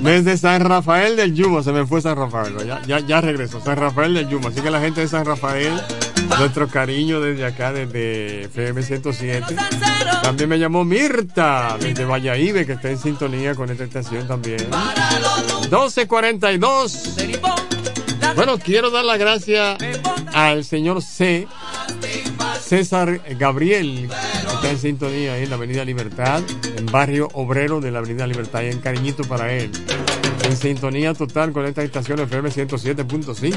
Desde 0.01 0.39
San 0.39 0.63
Rafael 0.63 1.15
del 1.17 1.35
Yuma, 1.35 1.63
se 1.63 1.71
me 1.73 1.85
fue 1.87 2.01
San 2.01 2.17
Rafael, 2.17 2.57
ya, 2.67 2.81
ya, 2.87 3.01
ya 3.01 3.21
regresó, 3.21 3.61
San 3.61 3.77
Rafael 3.77 4.15
del 4.15 4.31
Yuma. 4.31 4.49
Así 4.49 4.63
que 4.63 4.71
la 4.71 4.81
gente 4.81 5.03
de 5.03 5.09
San 5.09 5.27
Rafael, 5.27 5.75
nuestro 6.39 6.69
cariño 6.69 7.21
desde 7.21 7.45
acá, 7.45 7.71
desde 7.71 8.45
FM 8.45 8.83
107. 8.83 9.55
También 10.23 10.49
me 10.49 10.59
llamó 10.59 10.87
Mirta, 10.87 11.77
desde 11.79 12.07
Valladolid, 12.07 12.65
que 12.65 12.73
está 12.73 12.89
en 12.89 12.99
sintonía 12.99 13.55
con 13.55 13.69
esta 13.71 13.85
estación 13.85 14.27
también. 14.27 14.71
1242. 15.65 17.17
Bueno, 18.37 18.59
quiero 18.59 18.91
dar 18.91 19.05
las 19.05 19.19
gracias 19.19 19.77
al 20.33 20.65
señor 20.65 21.03
C. 21.03 21.47
César 22.65 23.21
Gabriel, 23.39 24.09
que 24.09 24.55
está 24.55 24.71
en 24.71 24.79
sintonía 24.79 25.35
ahí 25.35 25.43
en 25.43 25.51
la 25.51 25.57
Avenida 25.57 25.85
Libertad, 25.85 26.43
en 26.77 26.87
barrio 26.87 27.29
obrero 27.35 27.81
de 27.81 27.91
la 27.91 27.99
Avenida 27.99 28.27
Libertad, 28.27 28.63
y 28.63 28.71
en 28.71 28.81
cariñito 28.81 29.25
para 29.25 29.53
él. 29.53 29.71
En 30.45 30.57
sintonía 30.57 31.13
total 31.13 31.53
con 31.53 31.67
esta 31.67 31.83
estación 31.83 32.21
FM 32.21 32.49
107.5. 32.49 33.55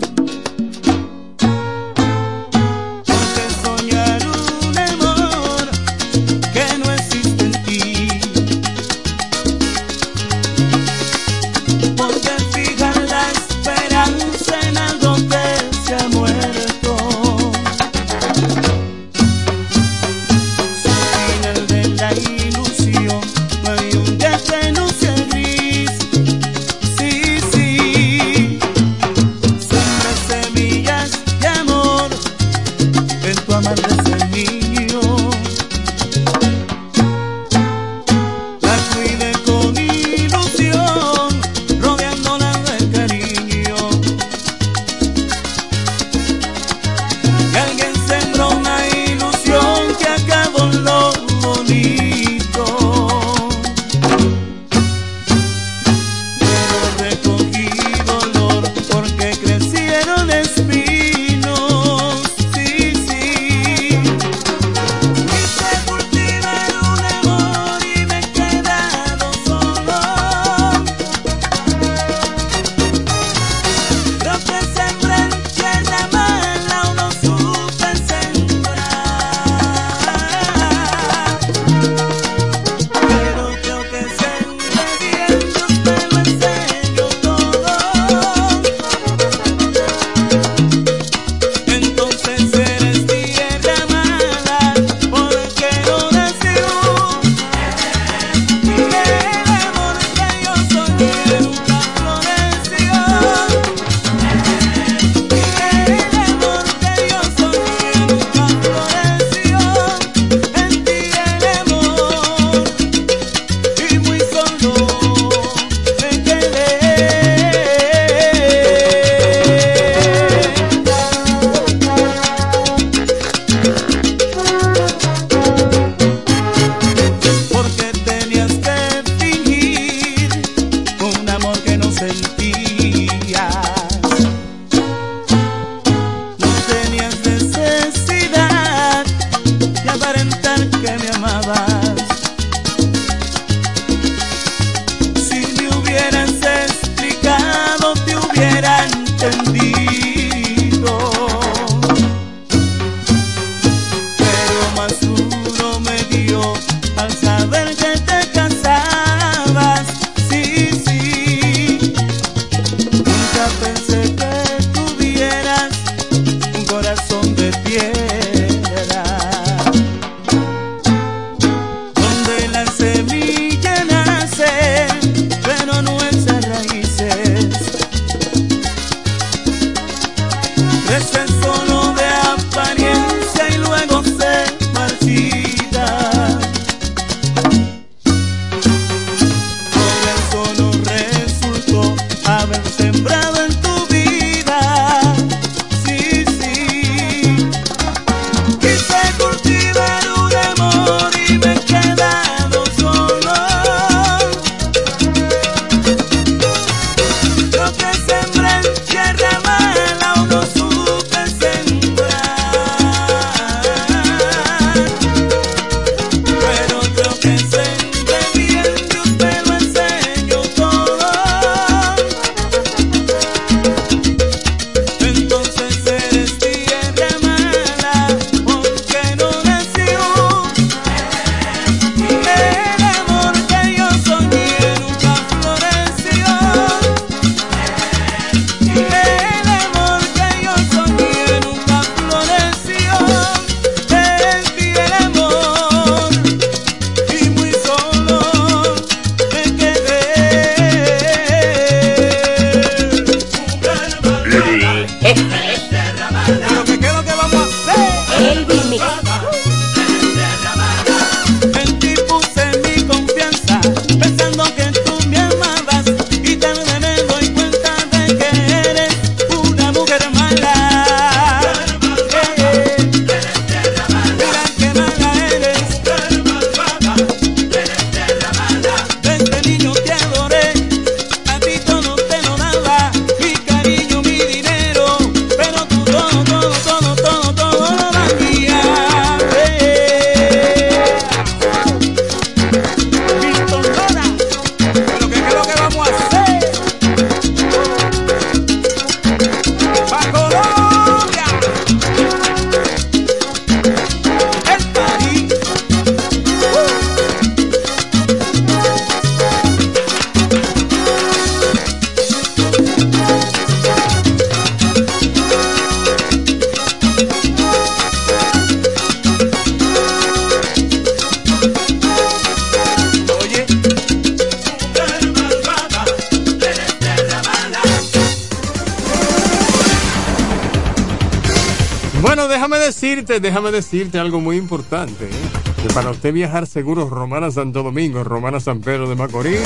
Déjame 333.19 333.51
decirte 333.51 333.99
algo 333.99 334.21
muy 334.21 334.37
importante. 334.37 335.07
¿eh? 335.07 335.63
Que 335.63 335.69
para 335.75 335.91
usted 335.91 336.13
viajar 336.13 336.47
seguro 336.47 336.89
Romana 336.89 337.31
Santo 337.31 337.65
Domingo, 337.65 338.05
Romana 338.05 338.39
San 338.39 338.61
Pedro 338.61 338.89
de 338.89 338.95
Macorís, 338.95 339.41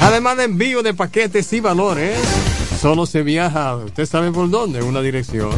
además 0.00 0.36
de 0.38 0.44
envío 0.44 0.82
de 0.82 0.92
paquetes 0.92 1.52
y 1.52 1.60
valores, 1.60 2.18
solo 2.80 3.06
se 3.06 3.22
viaja, 3.22 3.76
usted 3.76 4.06
sabe 4.06 4.32
por 4.32 4.50
dónde, 4.50 4.82
una 4.82 5.00
dirección. 5.00 5.52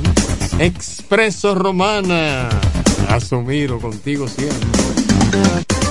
Expreso 0.58 1.54
Romana. 1.54 2.50
Asumiro 3.08 3.78
contigo 3.78 4.28
siempre. 4.28 4.68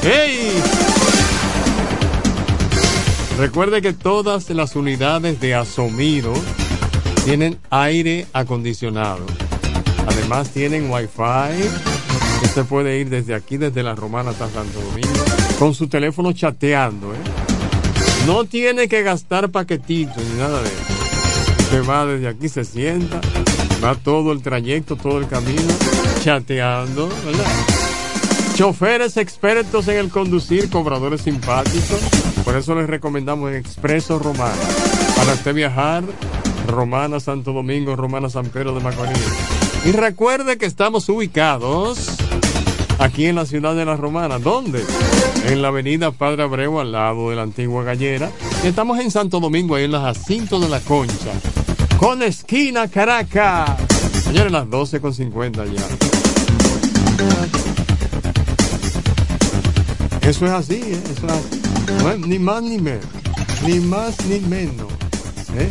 ¡Hey! 0.04 0.52
Recuerde 3.40 3.82
que 3.82 3.94
todas 3.94 4.50
las 4.52 4.76
unidades 4.76 5.40
de 5.40 5.56
Asomiro 5.56 6.34
tienen 7.26 7.58
aire 7.70 8.28
acondicionado. 8.34 9.26
Además 10.08 10.50
tienen 10.50 10.90
wifi. 10.92 11.68
Usted 12.44 12.66
puede 12.66 13.00
ir 13.00 13.10
desde 13.10 13.36
aquí, 13.36 13.58
desde 13.58 13.84
la 13.84 13.96
Romana 13.96 14.32
hasta 14.32 14.50
Santo 14.50 14.80
Domingo, 14.82 15.24
con 15.60 15.74
su 15.74 15.88
teléfono 15.88 16.34
chateando. 16.34 17.14
¿eh? 17.14 17.18
No 18.26 18.46
tiene 18.46 18.88
que 18.88 19.04
gastar 19.04 19.50
paquetitos 19.50 20.24
ni 20.24 20.40
nada 20.40 20.62
de 20.62 20.68
eso. 20.68 21.02
Usted 21.60 21.90
va 21.90 22.06
desde 22.06 22.28
aquí, 22.28 22.50
se 22.50 22.66
sienta, 22.66 23.22
va 23.84 23.96
todo 23.96 24.32
el 24.32 24.42
trayecto, 24.42 24.96
todo 24.96 25.20
el 25.20 25.28
camino, 25.28 25.74
chateando, 26.22 27.08
¿verdad? 27.26 27.46
Choferes 28.56 29.18
expertos 29.18 29.88
en 29.88 29.98
el 29.98 30.10
conducir, 30.10 30.70
cobradores 30.70 31.22
simpáticos. 31.22 32.02
Por 32.44 32.58
eso 32.58 32.76
les 32.76 32.88
recomendamos 32.88 33.54
Expreso 33.54 34.20
Romana. 34.20 34.54
Para 35.16 35.34
usted 35.34 35.54
viajar, 35.54 36.04
Romana 36.68 37.20
Santo 37.20 37.54
Domingo, 37.54 37.96
Romana 37.96 38.30
San 38.30 38.48
Pedro 38.48 38.74
de 38.74 38.82
Macorís. 38.82 39.51
Y 39.84 39.92
recuerde 39.94 40.58
que 40.58 40.68
estamos 40.68 41.10
ubicados 41.10 41.98
aquí 43.00 43.26
en 43.26 43.36
la 43.36 43.46
ciudad 43.46 43.76
de 43.76 43.84
La 43.84 43.96
Romana. 43.96 44.38
¿Dónde? 44.38 44.86
En 45.48 45.62
la 45.64 45.70
avenida 45.70 46.12
Padre 46.12 46.44
Abreu, 46.44 46.80
al 46.80 46.92
lado 46.92 47.32
de 47.32 47.36
la 47.36 47.42
antigua 47.42 47.84
gallera. 47.84 48.30
Y 48.64 48.68
estamos 48.68 49.00
en 49.00 49.10
Santo 49.10 49.40
Domingo, 49.40 49.76
ahí 49.76 49.86
en 49.86 49.92
la 49.92 50.02
Jacinto 50.02 50.60
de 50.60 50.70
la 50.70 50.80
Concha. 50.82 51.32
Con 51.98 52.22
esquina 52.22 52.88
Caracas. 52.88 53.72
Señores, 54.24 54.52
las 54.52 54.68
12.50 54.68 55.74
ya. 55.74 55.84
Eso 60.30 60.46
es 60.46 60.52
así, 60.52 60.76
¿eh? 60.76 61.02
Eso 61.12 61.26
es 61.26 61.34
así. 61.34 61.62
No 62.04 62.12
es 62.12 62.20
ni 62.20 62.38
más 62.38 62.62
ni 62.62 62.78
menos. 62.78 63.06
Ni 63.66 63.80
más 63.80 64.24
ni 64.26 64.40
menos. 64.42 64.88
¿eh? 65.56 65.70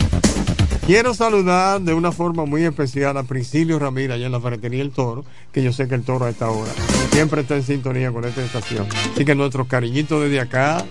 Quiero 0.87 1.15
saludar 1.15 1.81
de 1.81 1.95
una 1.95 2.11
forma 2.11 2.45
muy 2.47 2.65
especial 2.65 3.17
a 3.17 3.23
Priscilio 3.23 3.79
Ramírez 3.79 4.17
allá 4.17 4.27
en 4.27 4.33
la 4.33 4.41
ferretería 4.41 4.83
El 4.83 4.91
Toro, 4.91 5.25
que 5.53 5.63
yo 5.63 5.73
sé 5.73 5.87
que 5.89 5.95
el 5.95 6.03
Toro 6.03 6.25
a 6.25 6.31
esta 6.31 6.51
hora 6.51 6.73
siempre 7.13 7.43
está 7.43 7.57
en 7.57 7.63
sintonía 7.63 8.11
con 8.11 8.25
esta 8.25 8.45
estación. 8.45 8.89
Así 9.15 9.25
que 9.25 9.35
nuestros 9.35 9.67
cariñitos 9.67 10.23
desde 10.23 10.41
acá 10.41 10.85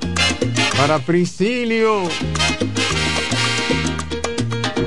para 0.77 0.99
Priscilio. 0.99 2.03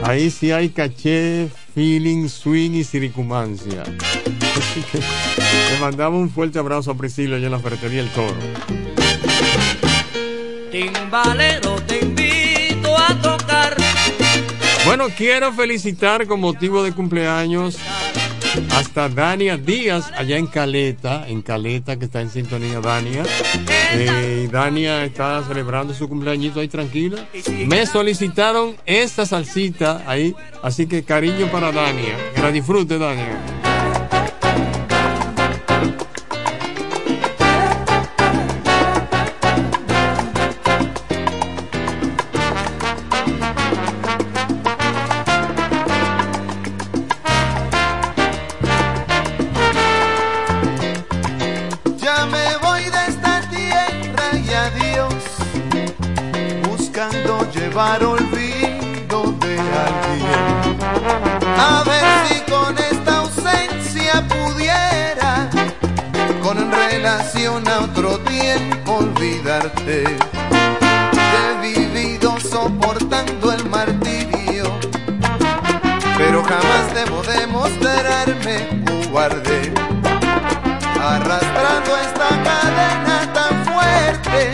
Ahí 0.05 0.31
sí 0.31 0.51
hay 0.51 0.71
caché, 0.71 1.49
feeling, 1.75 2.29
swing 2.29 2.73
y 2.73 2.85
siricumancia. 2.85 3.83
Así 3.83 4.83
que 4.91 4.99
le 4.99 5.81
mandamos 5.81 6.21
un 6.21 6.31
fuerte 6.31 6.59
abrazo 6.59 6.91
a 6.91 6.95
Priscilio 6.95 7.37
allá 7.37 7.47
en 7.47 7.53
la 7.53 7.59
ferretería 7.59 8.01
El 8.01 8.09
Toro. 8.11 8.37
Timbalero, 10.71 11.77
tocar. 11.83 12.22
Bueno, 14.85 15.09
quiero 15.17 15.53
felicitar 15.53 16.27
con 16.27 16.41
motivo 16.41 16.83
de 16.83 16.93
cumpleaños 16.93 17.79
Hasta 18.71 19.09
Dania 19.09 19.57
Díaz, 19.57 20.11
allá 20.17 20.37
en 20.37 20.47
Caleta, 20.47 21.27
en 21.29 21.41
Caleta, 21.41 21.97
que 21.99 22.07
está 22.07 22.21
en 22.21 22.31
sintonía 22.31 22.81
Dania. 22.81 23.23
Eh, 23.93 24.49
Dania 24.51 25.05
está 25.05 25.43
celebrando 25.47 25.95
su 25.95 26.09
cumpleañito 26.09 26.61
ahí 26.61 26.69
tranquila. 26.69 27.27
Me 27.67 27.87
solicitaron 27.87 28.77
esta 28.85 29.25
salsita 29.25 30.03
ahí, 30.07 30.35
así 30.63 30.87
que 30.87 31.05
cariño 31.05 31.47
para 31.47 31.71
Dania. 31.71 32.17
Que 32.35 32.43
la 32.43 32.51
disfrute, 32.51 32.99
Dania. 32.99 33.62
He 69.85 71.61
vivido 71.61 72.39
soportando 72.39 73.53
el 73.53 73.69
martirio, 73.69 74.65
pero 76.17 76.45
jamás 76.45 76.95
debo 76.95 77.21
demostrarme 77.23 78.85
cobarde 78.87 79.73
arrastrando 81.01 81.97
esta 81.97 82.29
cadena 82.45 83.33
tan 83.33 83.65
fuerte 83.65 84.53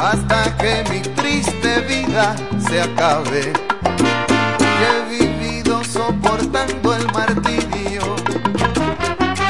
hasta 0.00 0.56
que 0.56 0.84
mi 0.90 1.00
triste 1.00 1.80
vida 1.80 2.34
se 2.66 2.80
acabe. 2.80 3.52
He 4.80 5.18
vivido 5.18 5.84
soportando 5.84 6.94
el 6.94 7.06
martirio, 7.12 8.16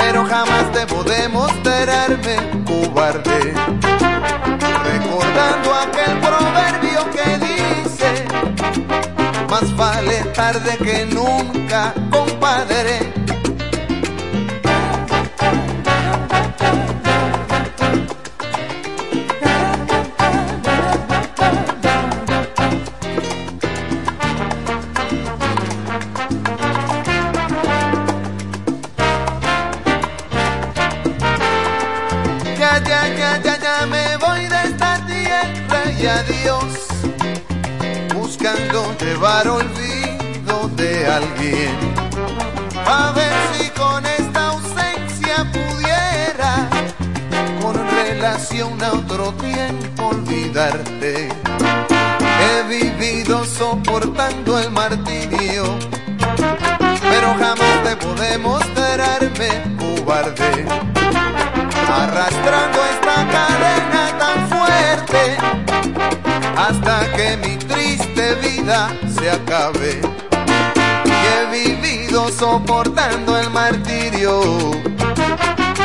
pero 0.00 0.24
jamás 0.24 0.72
debo 0.72 1.04
demostrarme 1.04 2.64
cobarde. 2.66 3.54
Recordando 4.92 5.74
aquel 5.74 6.18
proverbio 6.20 7.10
que 7.10 7.38
dice, 7.46 8.24
más 9.50 9.76
vale 9.76 10.24
tarde 10.34 10.76
que 10.78 11.06
nunca. 11.06 11.94
A 41.40 43.12
ver 43.12 43.32
si 43.52 43.70
con 43.70 44.04
esta 44.04 44.48
ausencia 44.48 45.46
pudiera, 45.52 46.68
con 47.62 47.76
relación 47.90 48.82
a 48.82 48.92
otro 48.92 49.32
tiempo, 49.34 50.08
olvidarte. 50.08 51.28
He 52.40 52.62
vivido 52.68 53.44
soportando 53.44 54.58
el 54.58 54.72
martirio, 54.72 55.78
pero 57.08 57.34
jamás 57.38 57.84
debo 57.84 58.14
demostrarme 58.14 59.76
cobarde 59.78 60.66
arrastrando 61.88 62.78
esta 62.94 63.14
cadena 63.30 64.18
tan 64.18 64.48
fuerte 64.48 65.36
hasta 66.56 67.12
que 67.12 67.36
mi 67.36 67.56
triste 67.58 68.34
vida 68.42 68.90
se 69.16 69.30
acabe. 69.30 70.17
Soportando 72.26 73.36
el 73.38 73.50
martirio, 73.50 74.40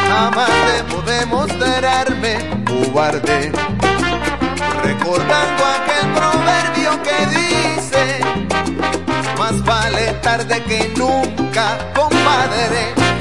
jamás 0.08 0.50
debo 0.68 1.02
demostrarme 1.02 2.38
cobarde. 2.66 3.52
Recordando 4.84 5.64
aquel 5.66 6.12
proverbio 6.14 7.02
que 7.02 7.26
dice, 7.28 8.20
más 9.38 9.64
vale 9.64 10.14
tarde 10.22 10.62
que 10.64 10.94
nunca, 10.96 11.78
compadre. 11.96 13.13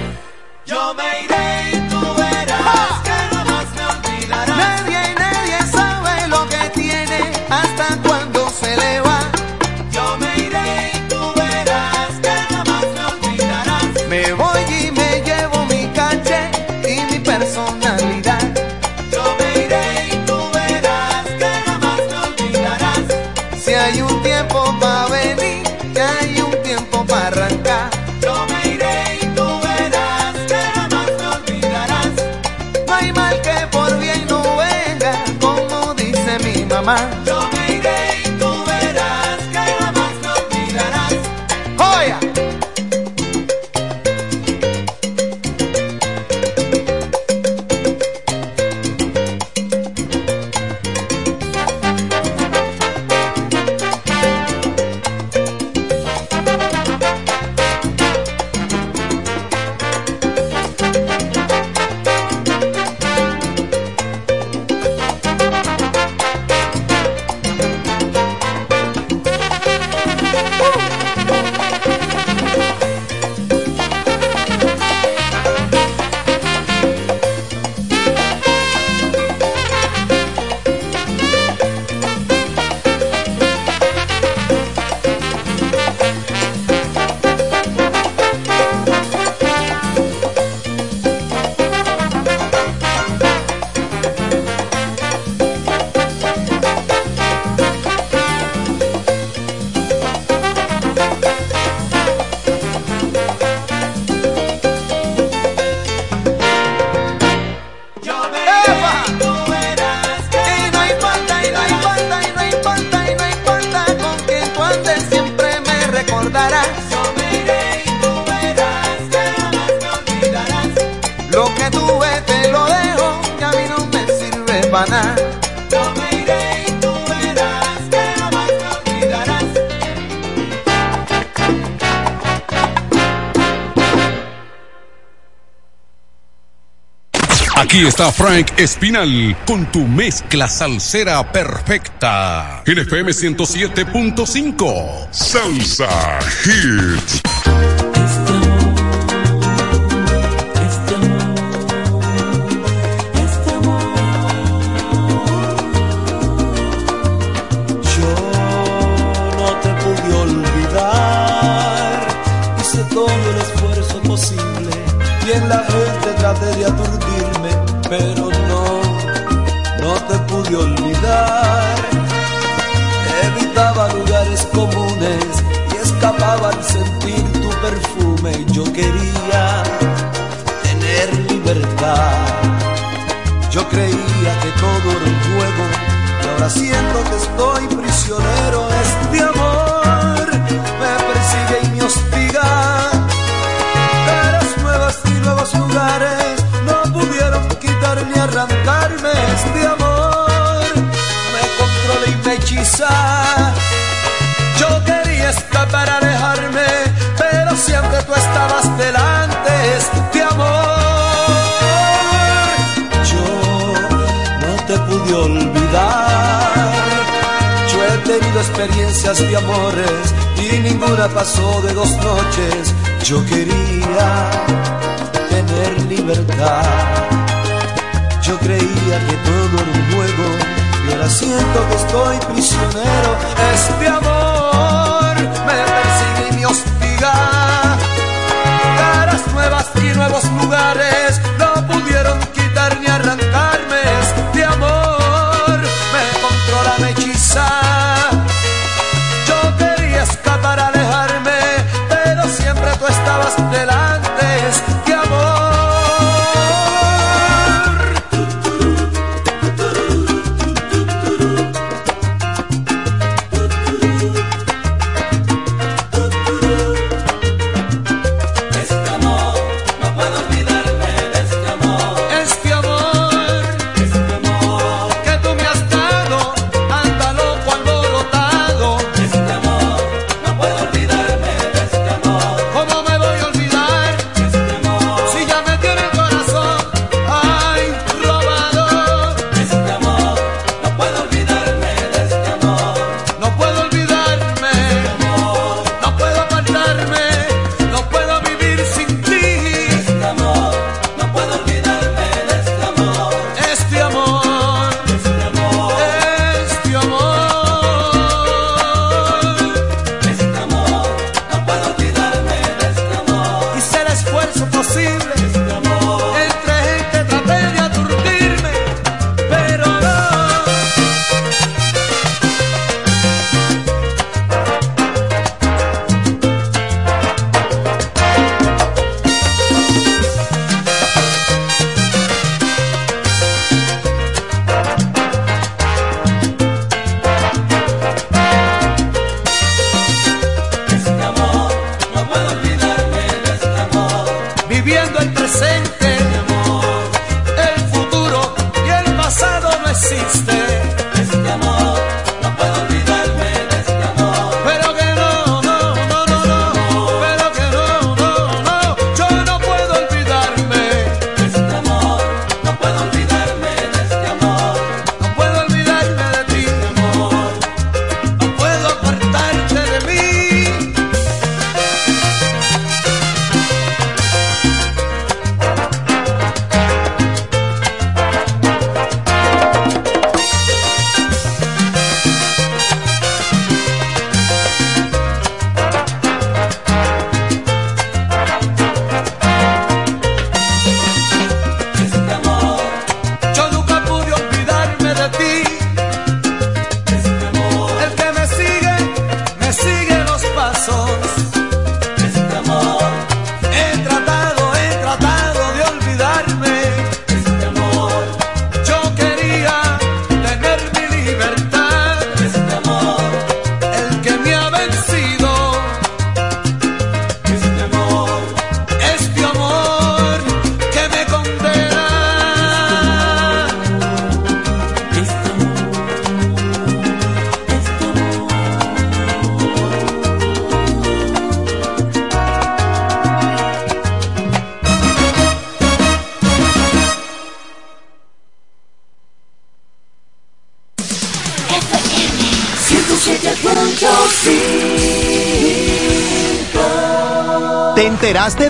Aquí 137.73 137.87
está 137.87 138.13
Frank 138.13 138.49
Espinal 138.59 139.35
con 139.47 139.65
tu 139.73 139.87
mezcla 139.87 140.47
salsera 140.47 141.33
perfecta. 141.33 142.63
En 142.67 142.77
107.5. 142.77 145.09
Salsa 145.11 146.19
Hits. 146.45 147.22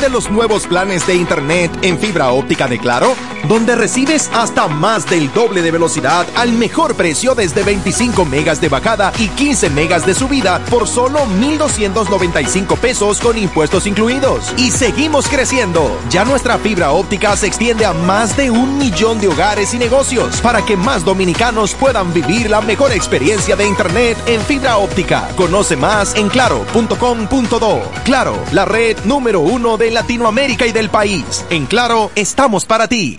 De 0.03 0.11
los 0.11 0.32
nuevos 0.32 0.66
planes 0.66 1.07
de 1.07 1.14
Internet 1.14 1.70
en 1.82 1.96
fibra 1.96 2.32
óptica 2.32 2.66
de 2.66 2.80
Claro? 2.80 3.14
Donde 3.53 3.76
recibes 3.76 4.30
hasta 4.32 4.66
más 4.66 5.05
del 5.11 5.30
doble 5.30 5.61
de 5.61 5.70
velocidad 5.70 6.26
al 6.36 6.53
mejor 6.53 6.94
precio 6.94 7.34
desde 7.34 7.62
25 7.62 8.24
megas 8.24 8.62
de 8.62 8.70
bajada 8.70 9.12
y 9.18 9.28
15 9.28 9.68
megas 9.68 10.07
de 10.07 10.14
subida 10.14 10.59
por 10.70 10.88
solo 10.88 11.26
1,295 11.26 12.76
pesos 12.76 13.20
con 13.20 13.36
impuestos 13.36 13.86
incluidos. 13.86 14.55
Y 14.57 14.70
seguimos 14.70 15.28
creciendo. 15.28 16.00
Ya 16.09 16.24
nuestra 16.24 16.57
fibra 16.57 16.92
óptica 16.92 17.36
se 17.36 17.46
extiende 17.46 17.84
a 17.84 17.92
más 17.92 18.38
de 18.38 18.50
un 18.50 18.78
millón 18.78 19.20
de 19.20 19.28
hogares 19.28 19.74
y 19.74 19.78
negocios 19.78 20.40
para 20.40 20.64
que 20.64 20.78
más 20.78 21.05
dominicanos 21.05 21.74
puedan 21.74 22.11
vivir 22.14 22.48
la 22.48 22.62
mejor 22.62 22.90
experiencia 22.92 23.55
de 23.55 23.68
Internet 23.68 24.16
en 24.24 24.40
fibra 24.40 24.78
óptica. 24.78 25.28
Conoce 25.36 25.76
más 25.76 26.14
en 26.14 26.30
claro.com.do. 26.30 27.82
Claro, 28.07 28.34
la 28.53 28.64
red 28.64 28.96
número 29.05 29.40
uno 29.40 29.76
de 29.76 29.90
Latinoamérica 29.90 30.66
y 30.66 30.72
del 30.72 30.88
país. 30.88 31.44
En 31.50 31.66
Claro, 31.66 32.11
estamos 32.14 32.64
para 32.64 32.88
ti. 32.88 33.18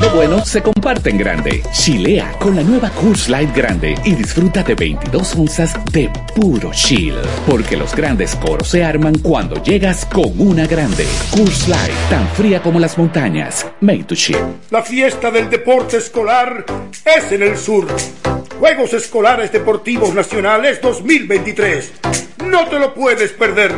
Lo 0.00 0.10
bueno 0.10 0.44
se 0.44 0.62
comparte 0.62 1.08
en 1.08 1.16
grande. 1.16 1.62
Chilea 1.72 2.32
con 2.38 2.54
la 2.54 2.62
nueva 2.62 2.90
Coors 2.90 3.30
Light 3.30 3.56
Grande 3.56 3.94
y 4.04 4.14
disfruta 4.14 4.62
de 4.62 4.74
22 4.74 5.34
onzas 5.36 5.72
de 5.90 6.10
puro 6.34 6.70
chill. 6.72 7.14
Porque 7.46 7.78
los 7.78 7.96
grandes 7.96 8.36
coros 8.36 8.68
se 8.68 8.84
arman 8.84 9.16
cuando 9.20 9.62
llegas 9.62 10.04
con 10.04 10.30
una 10.38 10.66
grande. 10.66 11.06
Coors 11.30 11.68
Light, 11.68 11.94
tan 12.10 12.28
fría 12.34 12.60
como 12.60 12.78
las 12.78 12.98
montañas. 12.98 13.66
Made 13.80 14.04
to 14.04 14.14
chill. 14.14 14.36
La 14.68 14.82
fiesta 14.82 15.30
del 15.30 15.48
deporte 15.48 15.96
escolar 15.96 16.66
es 17.16 17.32
en 17.32 17.42
el 17.42 17.56
sur. 17.56 17.86
Juegos 18.58 18.92
Escolares 18.92 19.52
Deportivos 19.52 20.12
Nacionales 20.12 20.82
2023. 20.82 21.92
No 22.44 22.66
te 22.68 22.78
lo 22.78 22.92
puedes 22.92 23.32
perder. 23.32 23.72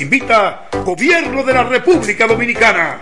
Invita 0.00 0.70
Gobierno 0.84 1.44
de 1.44 1.52
la 1.52 1.64
República 1.64 2.26
Dominicana. 2.26 3.01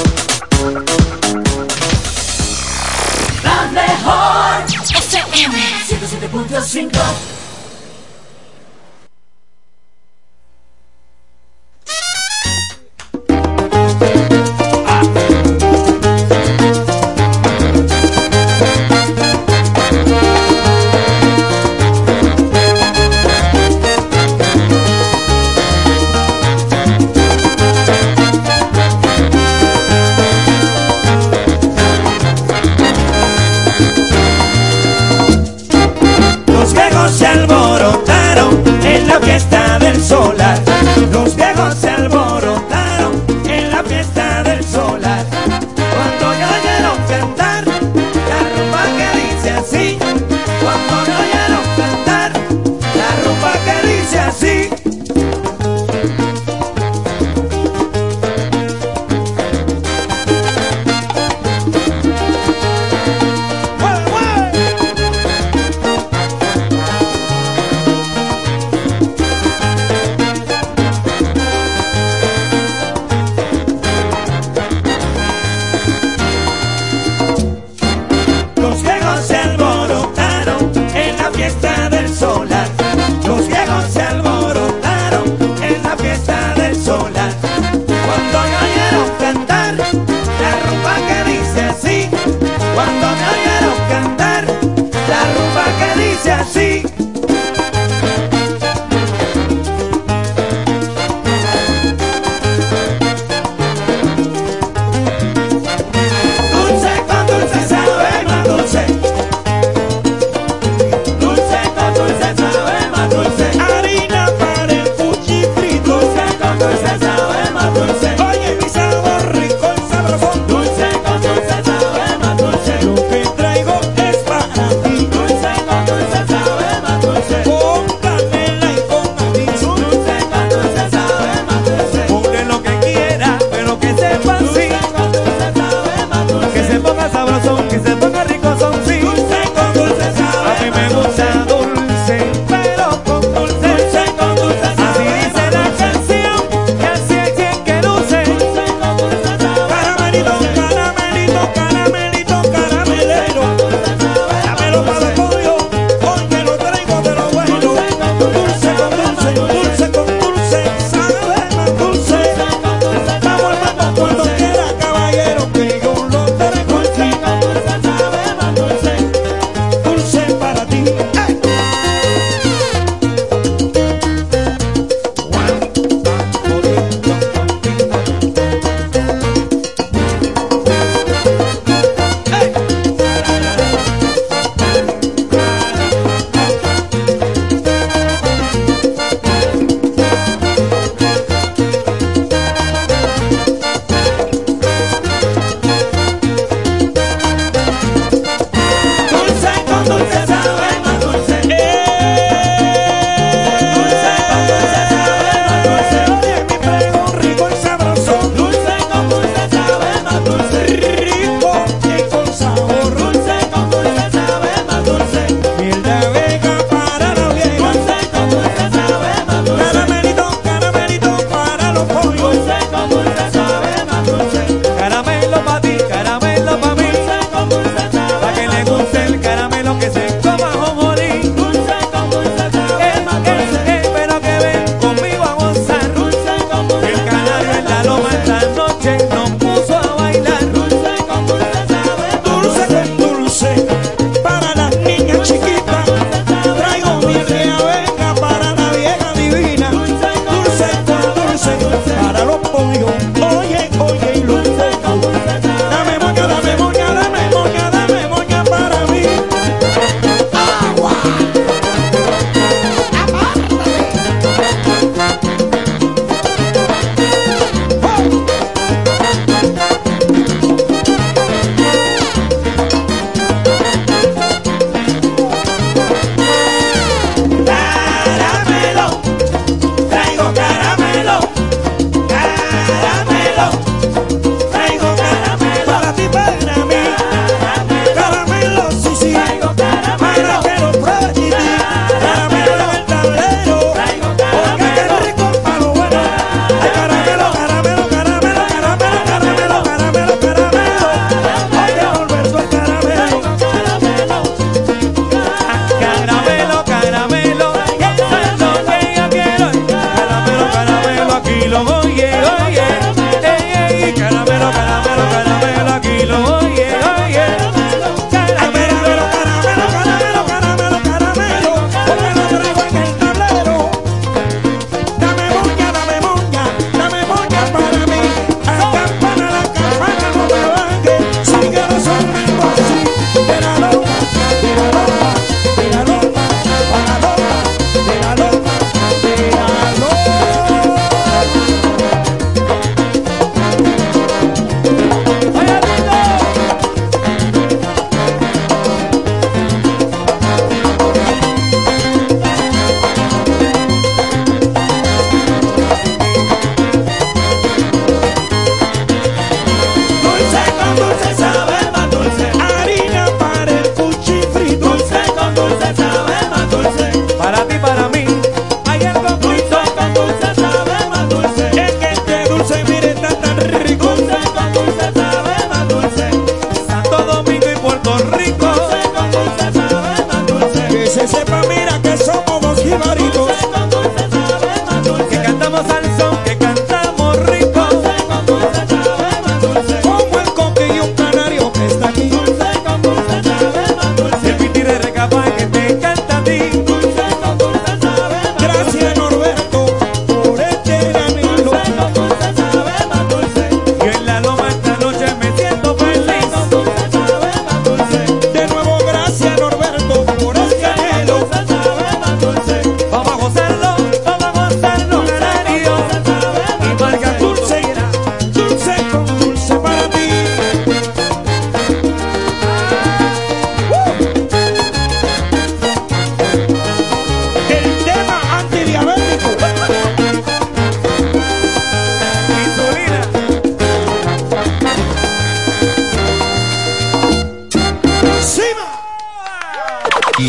107.5 6.61 7.40
Los 7.40 7.40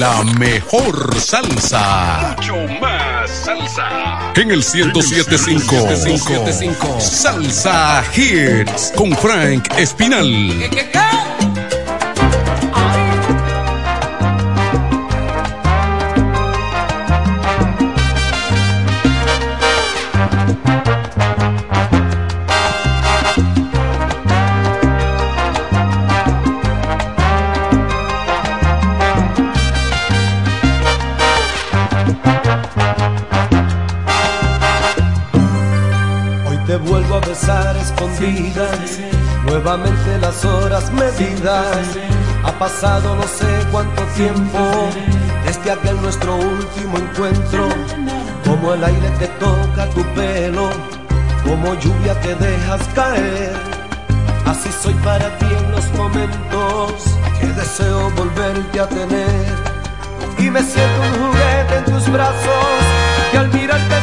la 0.02 0.24
mejor 0.36 1.14
salsa. 1.20 2.34
Mucho 2.36 2.56
más 2.80 3.30
salsa. 3.30 4.32
En 4.34 4.50
el 4.50 4.58
1075 4.58 6.98
Salsa 6.98 8.02
Hits 8.12 8.92
con 8.96 9.12
Frank 9.12 9.68
Espinal. 9.78 10.26
Hoy 10.26 11.21
nuevamente 39.44 40.18
las 40.20 40.44
horas 40.44 40.92
medidas. 40.92 41.98
Ha 42.44 42.52
pasado 42.58 43.16
no 43.16 43.22
sé 43.22 43.46
cuánto 43.70 44.02
tiempo 44.16 44.58
desde 45.44 45.72
aquel 45.72 46.00
nuestro 46.00 46.36
último 46.36 46.98
encuentro. 46.98 47.68
Como 48.44 48.74
el 48.74 48.84
aire 48.84 49.12
que 49.18 49.26
toca 49.26 49.86
tu 49.90 50.02
pelo, 50.14 50.70
como 51.44 51.74
lluvia 51.74 52.18
que 52.20 52.34
dejas 52.34 52.82
caer. 52.94 53.52
Así 54.46 54.70
soy 54.82 54.94
para 54.94 55.36
ti 55.38 55.46
en 55.46 55.72
los 55.72 55.92
momentos 55.94 56.92
que 57.40 57.46
deseo 57.46 58.10
volverte 58.10 58.80
a 58.80 58.86
tener. 58.86 59.72
Y 60.38 60.50
me 60.50 60.62
siento 60.62 61.02
un 61.02 61.32
juguete 61.32 61.76
en 61.78 61.84
tus 61.84 62.08
brazos, 62.10 62.82
que 63.30 63.38
al 63.38 63.48
mirarte 63.52 64.01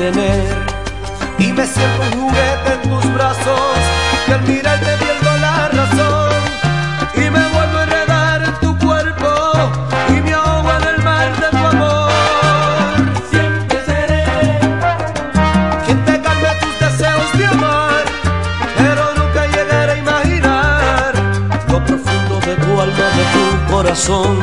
Y 0.00 1.52
me 1.52 1.66
siento 1.66 2.02
un 2.14 2.22
juguete 2.22 2.72
en 2.72 2.88
tus 2.88 3.12
brazos, 3.12 3.76
que 4.24 4.32
al 4.32 4.40
mirarte 4.48 4.96
pierdo 4.96 5.36
la 5.42 5.68
razón. 5.68 6.32
Y 7.16 7.28
me 7.28 7.46
vuelvo 7.48 7.78
a 7.78 7.82
enredar 7.82 8.42
en 8.44 8.54
tu 8.60 8.78
cuerpo, 8.78 9.28
y 10.08 10.22
me 10.22 10.32
ahogo 10.32 10.70
en 10.72 10.88
el 10.94 11.02
mar 11.02 11.36
de 11.38 11.48
tu 11.50 11.66
amor. 11.66 12.10
Siempre 13.30 13.78
seré 13.84 14.24
quien 15.84 16.02
te 16.06 16.18
calme 16.22 16.48
tus 16.62 16.78
deseos 16.80 17.32
de 17.38 17.44
amar 17.44 18.04
pero 18.78 19.02
nunca 19.18 19.46
llegaré 19.48 19.92
a 19.92 19.96
imaginar 19.98 21.12
lo 21.68 21.84
profundo 21.84 22.40
de 22.46 22.54
tu 22.56 22.80
alma, 22.80 23.06
de 23.18 23.24
tu 23.34 23.70
corazón. 23.70 24.39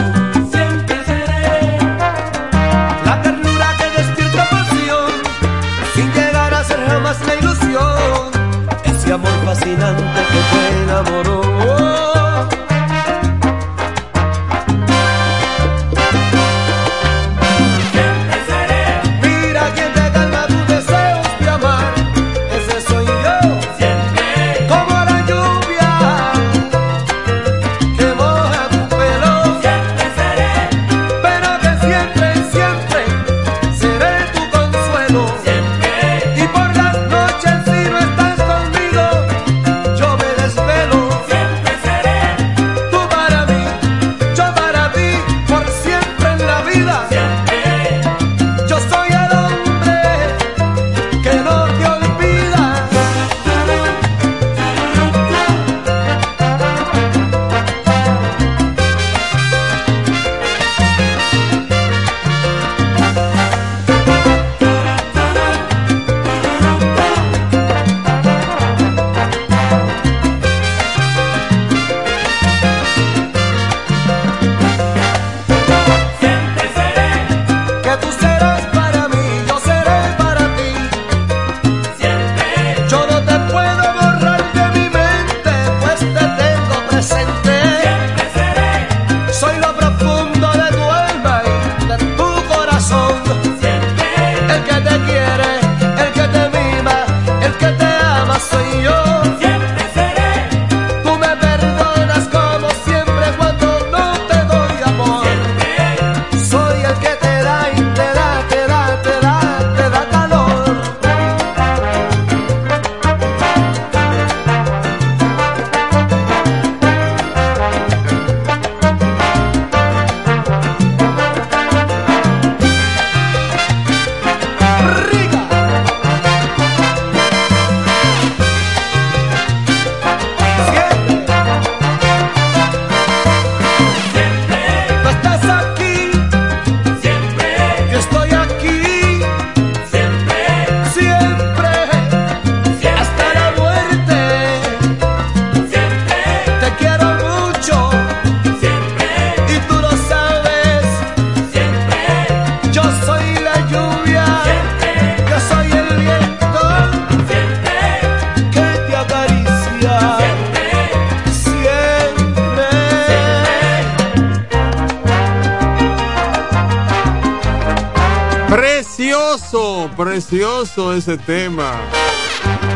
Ese 171.08 171.18
tema. 171.20 171.80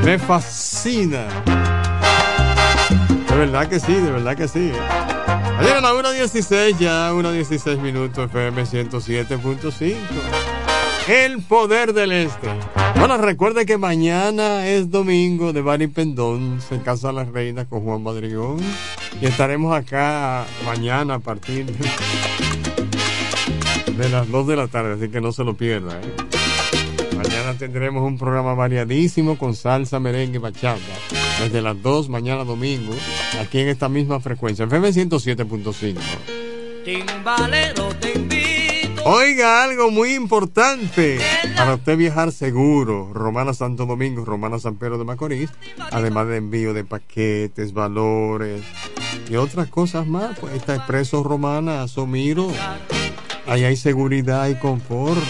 Me 0.05 0.17
fascina. 0.17 1.27
De 3.29 3.35
verdad 3.35 3.67
que 3.67 3.77
sí, 3.77 3.93
de 3.93 4.09
verdad 4.09 4.37
que 4.37 4.47
sí. 4.47 4.71
Ayer 5.59 5.73
a 5.73 5.81
la 5.81 5.91
1.16 5.91 6.77
ya, 6.77 7.11
1.16 7.11 7.79
minutos 7.79 8.25
FM 8.29 8.63
107.5. 8.63 9.95
El 11.09 11.41
poder 11.41 11.91
del 11.91 12.13
este. 12.13 12.47
Bueno, 12.97 13.17
recuerde 13.17 13.65
que 13.65 13.77
mañana 13.77 14.65
es 14.65 14.89
domingo 14.89 15.51
de 15.51 15.61
Bari 15.61 15.87
Pendón, 15.87 16.59
en 16.71 16.79
Casa 16.79 17.09
de 17.09 17.15
las 17.15 17.27
Reinas 17.27 17.67
con 17.67 17.81
Juan 17.81 18.01
Madrigón. 18.01 18.59
Y 19.19 19.25
estaremos 19.25 19.75
acá 19.75 20.45
mañana 20.65 21.15
a 21.15 21.19
partir 21.19 21.65
de 23.97 24.09
las 24.09 24.29
2 24.29 24.47
de 24.47 24.55
la 24.55 24.67
tarde, 24.69 24.93
así 24.93 25.11
que 25.11 25.19
no 25.19 25.33
se 25.33 25.43
lo 25.43 25.55
pierda. 25.55 25.99
¿eh? 25.99 26.20
Mañana 27.61 27.73
tendremos 27.73 28.03
un 28.03 28.17
programa 28.17 28.55
variadísimo 28.55 29.37
con 29.37 29.55
salsa, 29.55 29.99
merengue 29.99 30.37
y 30.37 30.41
bachata. 30.41 30.81
Desde 31.39 31.61
las 31.61 31.79
2, 31.79 32.09
mañana 32.09 32.43
domingo, 32.43 32.91
aquí 33.39 33.59
en 33.59 33.67
esta 33.67 33.87
misma 33.87 34.19
frecuencia, 34.19 34.65
FM 34.65 34.89
107.5. 34.89 35.99
Timbalero, 36.83 37.89
te 37.99 38.13
invito. 38.13 39.03
Oiga, 39.05 39.63
algo 39.63 39.91
muy 39.91 40.15
importante 40.15 41.19
para 41.55 41.75
usted 41.75 41.97
viajar 41.97 42.31
seguro. 42.31 43.11
Romana 43.13 43.53
Santo 43.53 43.85
Domingo, 43.85 44.25
Romana 44.25 44.57
San 44.57 44.77
Pedro 44.77 44.97
de 44.97 45.05
Macorís, 45.05 45.51
además 45.91 46.29
de 46.29 46.37
envío 46.37 46.73
de 46.73 46.83
paquetes, 46.83 47.73
valores 47.73 48.63
y 49.29 49.35
otras 49.35 49.67
cosas 49.67 50.07
más. 50.07 50.39
Pues 50.39 50.55
está 50.55 50.75
Expreso 50.75 51.21
Romana, 51.21 51.83
Asomiro. 51.83 52.51
Ahí 53.45 53.65
hay 53.65 53.75
seguridad 53.75 54.49
y 54.49 54.55
confort. 54.55 55.21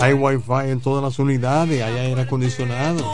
Hay 0.00 0.14
wifi 0.14 0.70
en 0.70 0.80
todas 0.80 1.04
las 1.04 1.18
unidades, 1.18 1.82
hay 1.82 1.98
aire 1.98 2.22
acondicionado, 2.22 3.04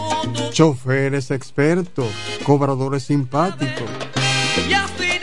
choferes 0.53 1.33
expertos, 1.33 2.07
cobradores 2.45 3.03
simpáticos. 3.03 3.91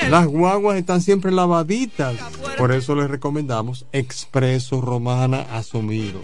Las 0.10 0.28
guaguas 0.28 0.78
están 0.78 1.02
siempre 1.02 1.32
lavaditas. 1.32 2.16
Por 2.58 2.72
eso 2.72 2.96
les 2.96 3.10
recomendamos 3.10 3.86
Expreso 3.94 4.82
Romana 4.82 5.46
Asumido. 5.54 6.20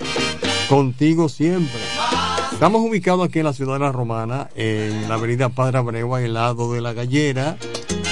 Contigo 0.68 1.30
siempre. 1.30 1.80
Estamos 2.52 2.82
ubicados 2.82 3.26
aquí 3.26 3.40
en 3.40 3.46
la 3.46 3.54
ciudad 3.54 3.74
de 3.74 3.80
la 3.80 3.92
Romana, 3.94 4.50
en 4.56 5.08
la 5.08 5.16
avenida 5.16 5.48
Padre 5.48 5.78
Abreu, 5.78 6.14
al 6.14 6.34
lado 6.34 6.74
de 6.74 6.82
la 6.82 6.92
Gallera. 6.92 7.58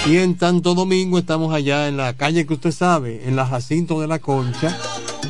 Y 0.05 0.17
en 0.17 0.37
Tanto 0.37 0.73
Domingo 0.73 1.19
estamos 1.19 1.53
allá 1.53 1.89
en 1.89 1.97
la 1.97 2.13
calle 2.13 2.47
que 2.47 2.53
usted 2.53 2.71
sabe, 2.71 3.27
en 3.27 3.35
la 3.35 3.45
Jacinto 3.45 3.99
de 3.99 4.07
la 4.07 4.19
Concha, 4.19 4.77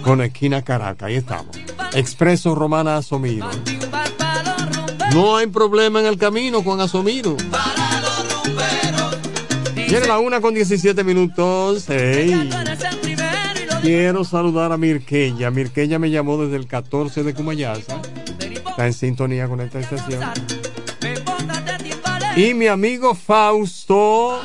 con 0.03 0.21
esquina 0.21 0.61
Caracas. 0.61 1.07
Ahí 1.07 1.15
estamos. 1.15 1.57
Expreso 1.93 2.55
Romana 2.55 2.97
Asomiro. 2.97 3.49
No 5.13 5.37
hay 5.37 5.47
problema 5.47 5.99
en 5.99 6.05
el 6.05 6.17
camino 6.17 6.63
con 6.63 6.79
Asomiro. 6.81 7.37
Viene 9.73 10.07
la 10.07 10.19
una 10.19 10.41
con 10.41 10.53
17 10.53 11.03
minutos. 11.03 11.85
Quiero 13.81 14.23
saludar 14.23 14.71
a 14.71 14.77
Mirqueya. 14.77 15.49
Mirqueya 15.49 15.97
me 15.97 16.09
llamó 16.09 16.37
desde 16.37 16.57
el 16.57 16.67
14 16.67 17.23
de 17.23 17.33
Cumayasa. 17.33 18.01
Está 18.69 18.85
en 18.85 18.93
sintonía 18.93 19.47
con 19.47 19.61
esta 19.61 19.79
estación. 19.79 20.21
Y 22.35 22.53
mi 22.53 22.67
amigo 22.67 23.15
Fausto 23.15 24.39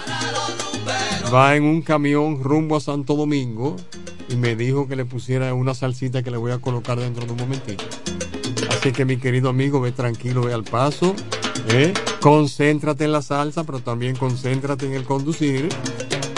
va 1.35 1.57
en 1.57 1.65
un 1.65 1.83
camión 1.83 2.43
rumbo 2.43 2.77
a 2.77 2.81
Santo 2.81 3.17
Domingo 3.17 3.77
y 4.33 4.37
me 4.37 4.57
dijo 4.57 4.89
que 4.89 4.97
le 4.97 5.05
pusiera 5.05 5.53
una 5.55 5.75
salsita 5.75 6.23
que 6.23 6.31
le 6.31 6.37
voy 6.37 6.53
a 6.53 6.59
colocar 6.59 6.99
dentro 6.99 7.27
de 7.27 7.33
un 7.33 7.39
momentito. 7.39 7.85
Así 8.71 8.93
que 8.93 9.05
mi 9.05 9.19
querido 9.19 9.51
amigo, 9.51 9.81
ve 9.81 9.93
tranquilo, 9.93 10.43
ve 10.43 10.55
al 10.55 10.65
paso. 10.65 11.15
¿eh? 11.69 11.93
Concéntrate 12.21 13.05
en 13.05 13.13
la 13.13 13.23
salsa, 13.23 13.65
pero 13.65 13.81
también 13.81 14.17
concéntrate 14.17 14.87
en 14.87 14.95
el 14.95 15.05
conducir. 15.05 15.69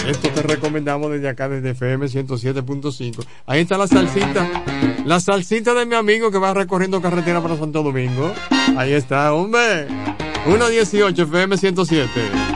Esto 0.06 0.28
te 0.28 0.42
recomendamos 0.42 1.10
desde 1.10 1.28
acá, 1.28 1.48
desde 1.48 1.70
FM 1.70 2.06
107.5. 2.06 3.24
Ahí 3.46 3.60
está 3.60 3.78
la 3.78 3.86
salsita. 3.86 4.64
La 5.06 5.20
salsita 5.20 5.72
de 5.72 5.86
mi 5.86 5.94
amigo 5.94 6.30
que 6.30 6.38
va 6.38 6.52
recorriendo 6.52 7.00
carretera 7.00 7.40
para 7.40 7.56
Santo 7.56 7.82
Domingo. 7.82 8.32
Ahí 8.76 8.92
está, 8.92 9.32
hombre. 9.32 9.86
1.18 10.46 11.18
FM 11.18 11.56
107. 11.56 12.53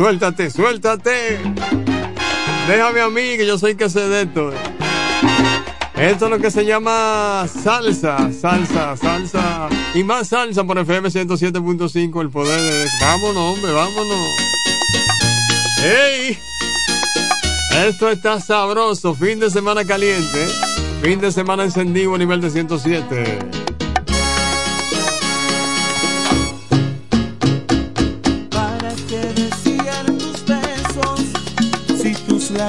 Suéltate, 0.00 0.48
suéltate. 0.48 1.38
Déjame 2.66 3.02
a 3.02 3.10
mí, 3.10 3.36
que 3.36 3.46
yo 3.46 3.58
soy 3.58 3.74
que 3.74 3.90
sé 3.90 4.08
de 4.08 4.22
esto. 4.22 4.50
Esto 5.94 6.24
es 6.24 6.30
lo 6.30 6.38
que 6.38 6.50
se 6.50 6.64
llama 6.64 7.44
salsa, 7.46 8.32
salsa, 8.32 8.96
salsa. 8.96 9.68
Y 9.92 10.02
más 10.02 10.28
salsa 10.28 10.64
por 10.64 10.78
FM 10.78 11.10
107.5, 11.10 12.22
el 12.22 12.30
poder 12.30 12.62
de... 12.62 12.86
Vámonos, 12.98 13.42
hombre, 13.42 13.72
vámonos. 13.72 14.26
¡Ey! 15.82 16.38
Esto 17.86 18.08
está 18.08 18.40
sabroso. 18.40 19.14
Fin 19.14 19.38
de 19.38 19.50
semana 19.50 19.84
caliente. 19.84 20.46
Fin 21.02 21.20
de 21.20 21.30
semana 21.30 21.64
encendido 21.64 22.14
a 22.14 22.18
nivel 22.18 22.40
de 22.40 22.48
107. 22.48 23.59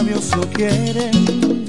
Labios 0.02 0.36
lo 0.36 0.49
quieren? 0.49 1.60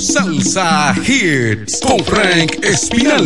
Salsa 0.00 0.94
Hits 1.06 1.80
con 1.80 2.04
Frank 2.04 2.58
Espinal. 2.64 3.24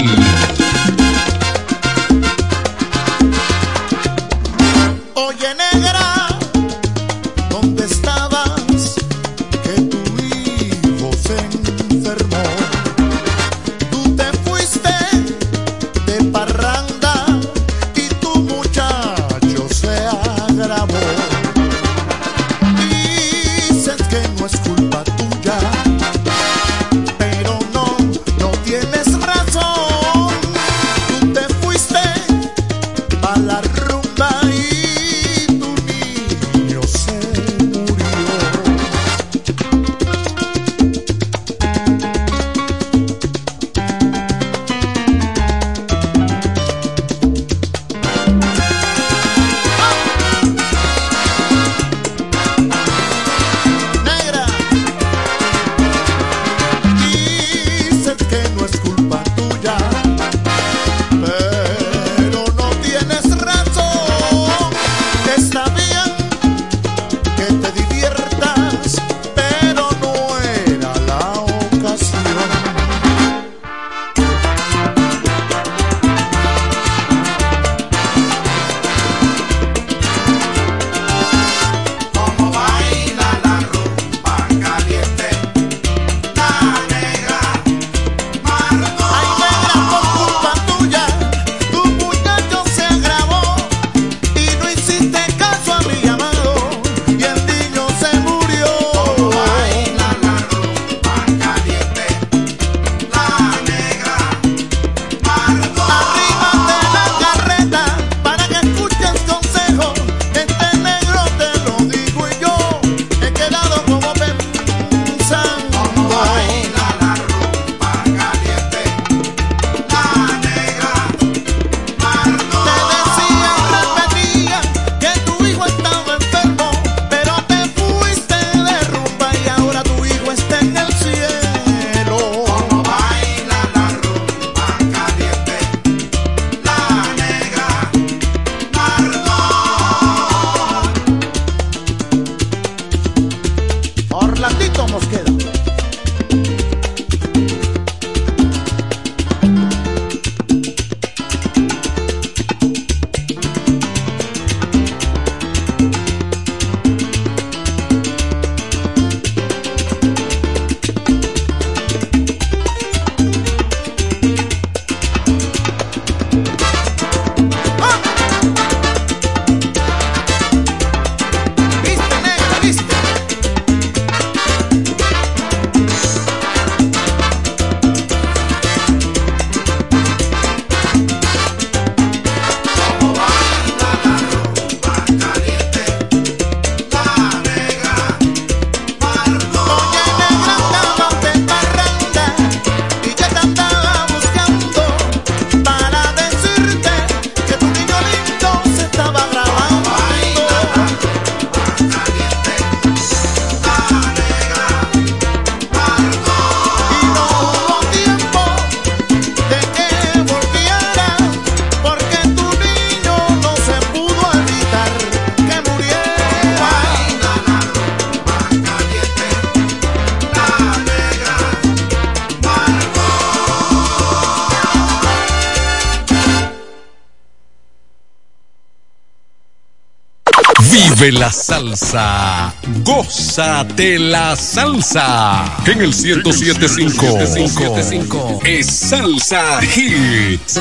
salsa. 231.55 232.53
Gózate 232.83 233.99
la 233.99 234.35
salsa. 234.35 235.45
En 235.67 235.83
el 235.83 235.95
1075 235.95 238.41
es 238.45 238.67
Salsa 238.67 239.61
Hits. 239.63 240.61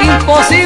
Imposible 0.00 0.61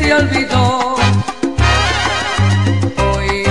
te 0.00 0.14
olvidó. 0.14 0.96
Hoy 3.12 3.44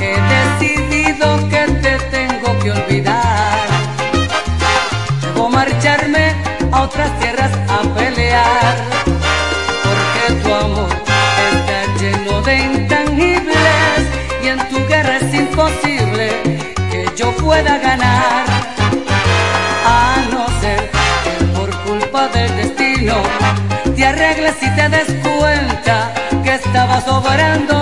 he 0.00 0.14
decidido 0.34 1.26
que 1.48 1.62
te 1.84 1.98
tengo 2.16 2.58
que 2.58 2.70
olvidar. 2.72 3.66
Debo 5.22 5.48
marcharme 5.48 6.34
a 6.72 6.82
otras 6.82 7.10
tierras 7.20 7.52
a 7.68 7.78
pelear, 7.94 8.74
porque 9.86 10.22
tu 10.42 10.52
amor 10.52 10.90
está 11.52 11.78
lleno 12.00 12.42
de 12.42 12.54
intangibles 12.58 14.02
y 14.42 14.48
en 14.48 14.58
tu 14.68 14.78
guerra 14.88 15.16
es 15.16 15.34
imposible 15.34 16.26
que 16.90 17.06
yo 17.16 17.32
pueda 17.36 17.78
ganar. 17.78 18.44
A 19.86 20.16
no 20.32 20.46
ser 20.60 20.90
que 21.24 21.44
por 21.56 21.70
culpa 21.84 22.28
del 22.28 22.56
destino 22.56 23.14
te 23.96 24.06
arregles 24.06 24.56
y 24.62 24.70
te 24.76 24.88
des 24.88 25.19
que 27.04 27.79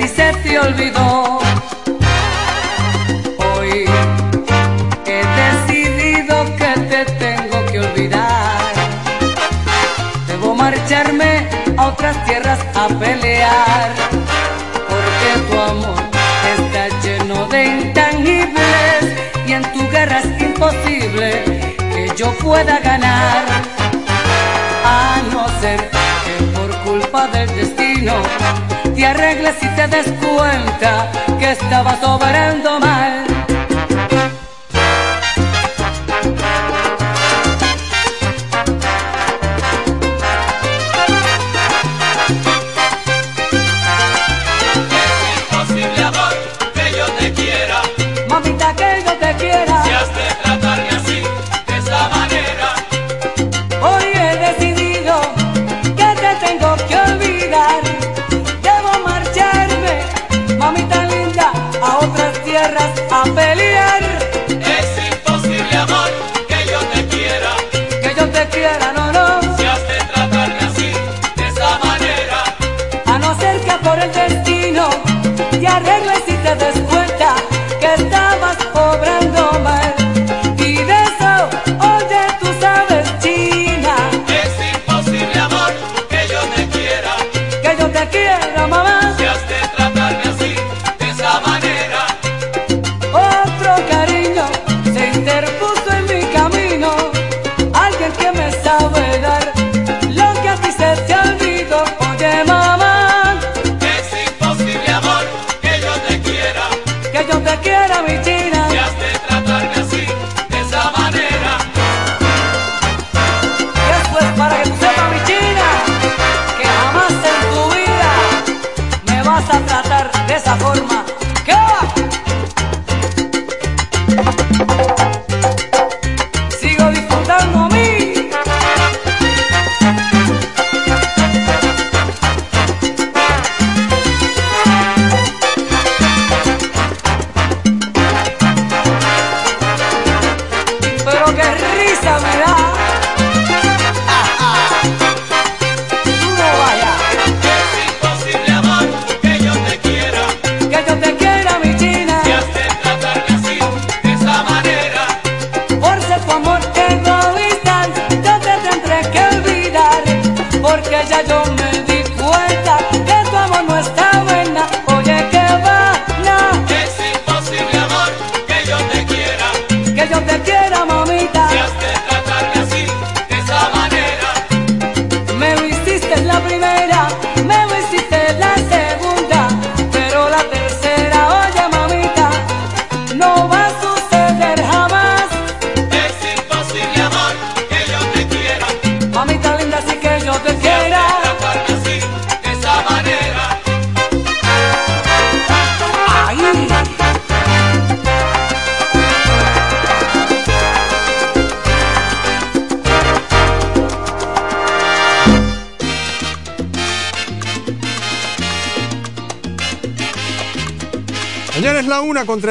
ti 0.00 0.08
se 0.08 0.32
te 0.42 0.58
olvidó. 0.58 1.38
Hoy 3.38 3.84
he 5.06 5.22
decidido 5.42 6.34
que 6.56 6.72
te 6.90 7.04
tengo 7.24 7.66
que 7.70 7.80
olvidar. 7.80 8.72
Debo 10.26 10.54
marcharme 10.54 11.46
a 11.76 11.88
otras 11.88 12.24
tierras 12.24 12.60
a 12.74 12.88
pelear. 12.88 13.90
Porque 14.90 15.30
tu 15.48 15.60
amor 15.60 16.02
está 16.56 16.82
lleno 17.02 17.46
de 17.48 17.64
intangibles 17.66 19.02
y 19.46 19.52
en 19.52 19.62
tu 19.72 19.82
guerra 19.90 20.20
es 20.20 20.42
imposible 20.42 21.76
que 21.92 22.12
yo 22.16 22.32
pueda 22.38 22.78
ganar. 22.80 23.44
A 24.84 25.20
no 25.32 25.46
ser 25.60 25.78
que 26.24 26.34
por 26.54 26.70
culpa 26.84 27.26
del 27.28 27.48
destino 27.54 28.69
te 29.00 29.06
arregles 29.06 29.56
y 29.62 29.68
te 29.76 29.88
des 29.88 30.12
cuenta 30.20 31.10
que 31.38 31.52
estabas 31.52 32.02
obrando 32.04 32.80
mal. 32.80 33.29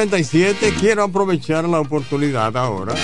37. 0.00 0.72
Quiero 0.80 1.02
aprovechar 1.02 1.68
la 1.68 1.78
oportunidad 1.78 2.56
ahora 2.56 2.94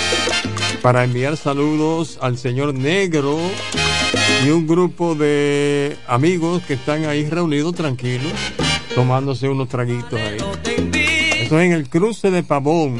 para 0.81 1.03
enviar 1.03 1.37
saludos 1.37 2.17
al 2.23 2.39
señor 2.39 2.73
Negro 2.73 3.37
y 4.43 4.49
un 4.49 4.65
grupo 4.65 5.13
de 5.13 5.95
amigos 6.07 6.63
que 6.63 6.73
están 6.73 7.05
ahí 7.05 7.29
reunidos 7.29 7.75
tranquilos, 7.75 8.31
tomándose 8.95 9.47
unos 9.47 9.69
traguitos 9.69 10.19
ahí. 10.19 10.37
Esto 11.43 11.59
es 11.59 11.65
en 11.67 11.73
el 11.73 11.87
cruce 11.87 12.31
de 12.31 12.41
Pavón. 12.41 12.97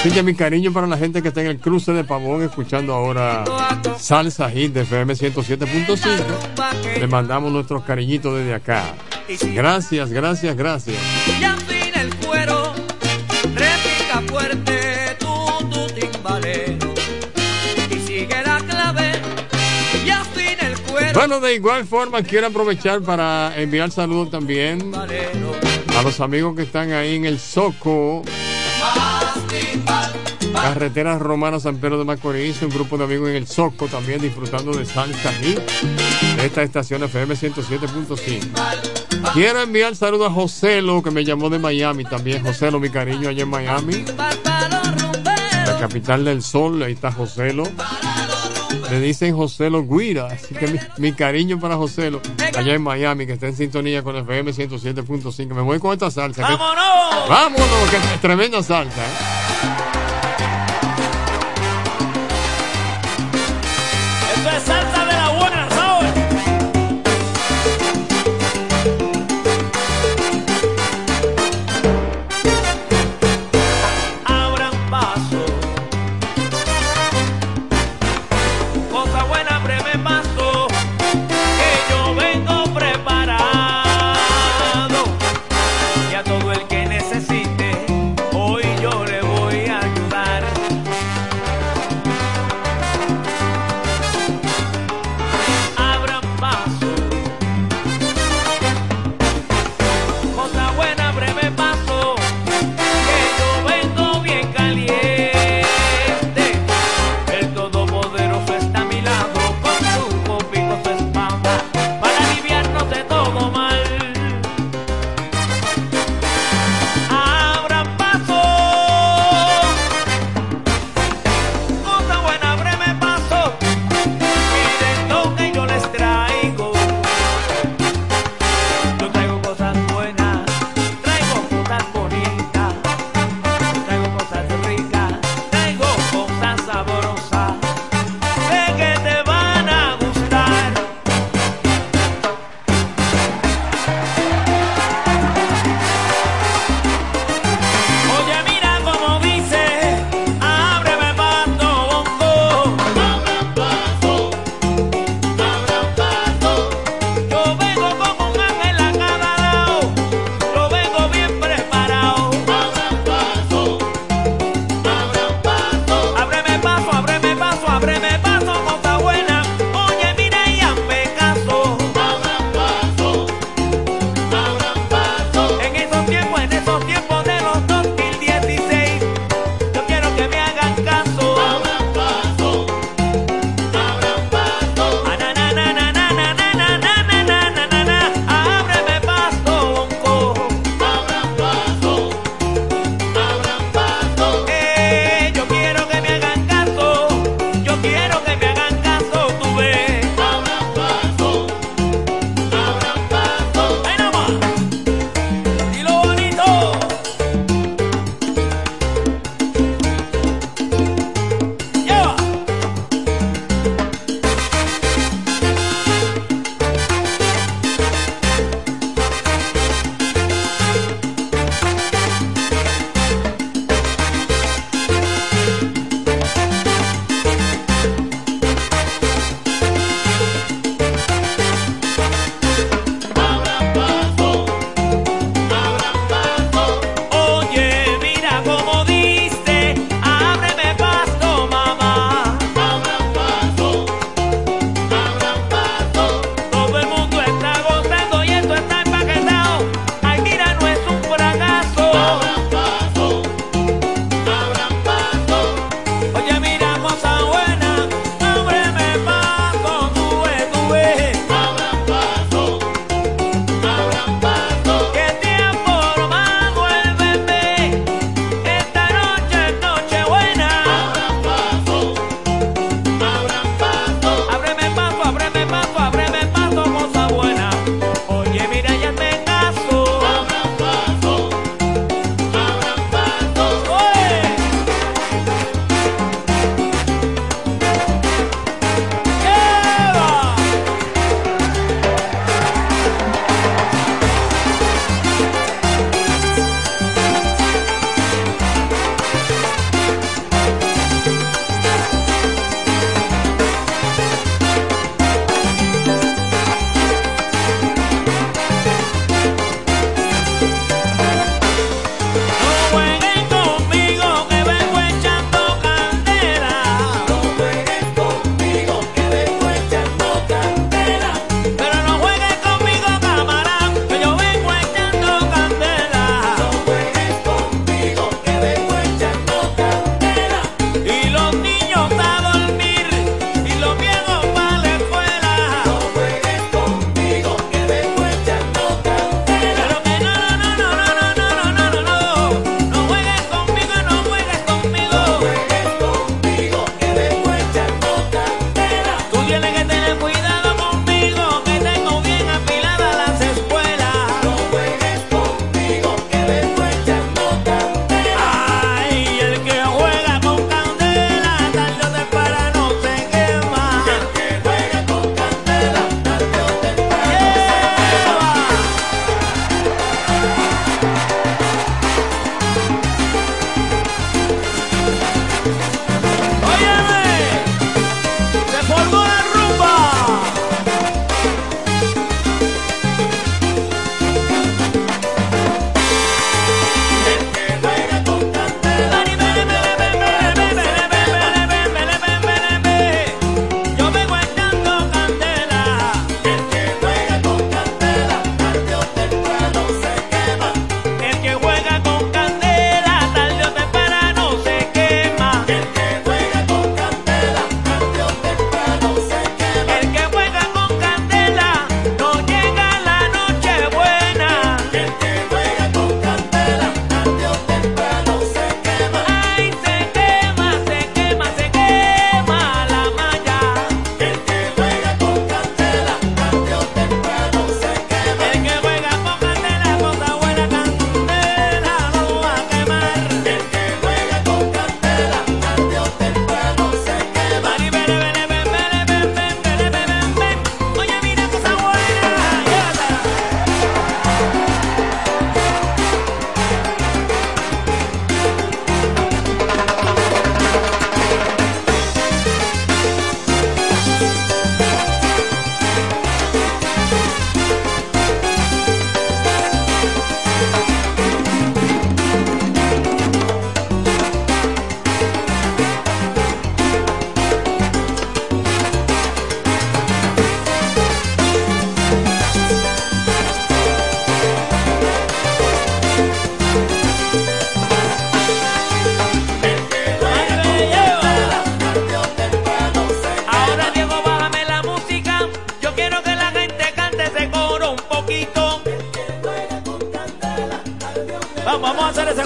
Así 0.00 0.10
que 0.10 0.22
mi 0.22 0.34
cariño 0.34 0.72
para 0.72 0.86
la 0.86 0.96
gente 0.96 1.20
que 1.20 1.28
está 1.28 1.42
en 1.42 1.48
el 1.48 1.58
cruce 1.58 1.92
de 1.92 2.04
Pavón 2.04 2.42
escuchando 2.42 2.94
ahora 2.94 3.44
Salsa 3.98 4.48
Hit 4.48 4.72
de 4.72 4.80
FM 4.80 5.12
107.5. 5.12 7.00
Le 7.00 7.06
mandamos 7.06 7.52
nuestros 7.52 7.82
cariñitos 7.82 8.34
desde 8.34 8.54
acá. 8.54 8.94
Gracias, 9.28 10.10
gracias, 10.10 10.56
gracias. 10.56 10.96
Y 11.40 11.44
afina 11.44 12.02
el 12.02 12.14
cuero, 12.16 12.72
repica 13.54 14.22
fuerte 14.28 15.16
tu, 15.18 15.68
tu 15.68 15.86
timbalero. 15.88 16.94
Y 17.90 17.98
sigue 18.06 18.42
la 18.44 18.58
clave, 18.58 19.12
y 20.04 20.10
afina 20.10 20.68
el 20.68 20.78
cuero. 20.80 21.18
Bueno, 21.18 21.40
de 21.40 21.54
igual 21.54 21.86
forma 21.86 22.22
quiero 22.22 22.46
aprovechar 22.46 23.02
para 23.02 23.52
enviar 23.56 23.90
saludos 23.90 24.30
también 24.30 24.92
a 24.94 26.02
los 26.02 26.20
amigos 26.20 26.54
que 26.54 26.62
están 26.62 26.92
ahí 26.92 27.16
en 27.16 27.24
el 27.24 27.40
Soco. 27.40 28.22
Carretera 30.52 31.18
Romana 31.18 31.60
San 31.60 31.78
Pedro 31.78 31.98
de 31.98 32.04
Macorís, 32.04 32.62
un 32.62 32.70
grupo 32.70 32.96
de 32.96 33.04
amigos 33.04 33.28
en 33.28 33.36
el 33.36 33.46
Soco 33.46 33.88
también 33.88 34.20
disfrutando 34.20 34.72
de 34.72 34.84
salsa 34.84 35.32
y 35.42 35.54
de 36.36 36.46
esta 36.46 36.62
estación 36.62 37.02
FM 37.02 37.34
107.5. 37.34 38.95
Quiero 39.34 39.60
enviar 39.62 39.94
saludos 39.94 40.28
a 40.30 40.34
Joselo 40.34 41.02
que 41.02 41.10
me 41.10 41.24
llamó 41.24 41.50
de 41.50 41.58
Miami 41.58 42.04
también. 42.04 42.42
Joselo, 42.44 42.80
mi 42.80 42.88
cariño, 42.90 43.28
allá 43.28 43.42
en 43.42 43.48
Miami. 43.50 44.04
La 45.66 45.76
capital 45.78 46.24
del 46.24 46.42
sol, 46.42 46.82
ahí 46.82 46.92
está 46.92 47.12
Joselo. 47.12 47.64
Le 48.90 49.00
dicen 49.00 49.36
Joselo 49.36 49.84
Guira, 49.84 50.26
así 50.28 50.54
que 50.54 50.68
mi, 50.68 50.78
mi 50.98 51.12
cariño 51.12 51.58
para 51.58 51.76
Joselo, 51.76 52.20
allá 52.56 52.74
en 52.74 52.82
Miami, 52.82 53.26
que 53.26 53.32
está 53.32 53.46
en 53.48 53.56
sintonía 53.56 54.02
con 54.02 54.16
FM 54.16 54.52
107.5. 54.52 55.54
Me 55.54 55.60
voy 55.62 55.78
con 55.80 55.92
esta 55.92 56.10
salsa. 56.10 56.46
que- 56.46 56.52
¡Vámonos! 56.52 57.28
¡Vámonos! 57.28 57.90
Que 57.90 57.96
es 57.96 58.20
tremenda 58.20 58.62
salsa, 58.62 59.00
¿eh? 59.04 59.35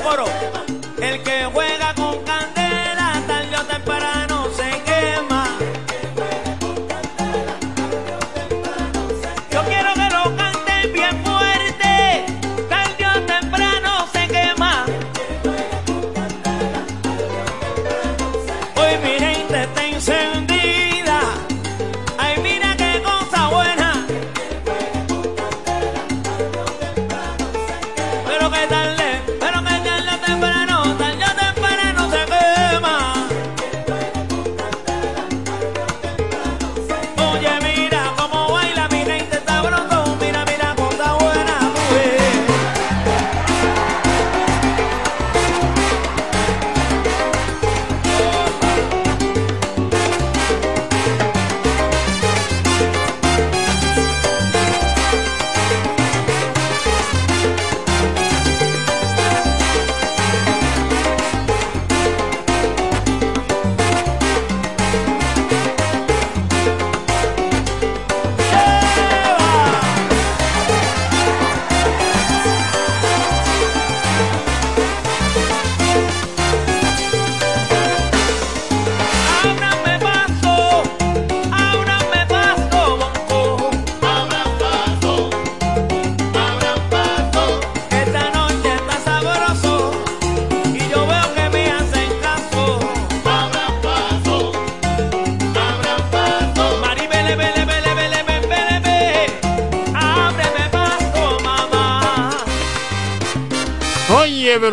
Vamos 0.02 0.59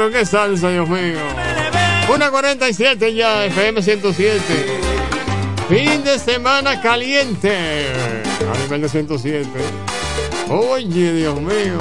pero 0.07 0.19
qué 0.19 0.25
salsa, 0.25 0.69
Dios 0.69 0.87
mío. 0.87 1.19
Una 2.13 2.29
47 2.29 3.13
ya, 3.13 3.45
FM 3.45 3.81
107. 3.81 4.41
Fin 5.69 6.03
de 6.03 6.19
semana 6.19 6.81
caliente. 6.81 7.87
A 8.53 8.57
nivel 8.57 8.81
de 8.81 8.89
107. 8.89 9.47
Oye, 10.49 11.13
Dios 11.13 11.39
mío. 11.41 11.77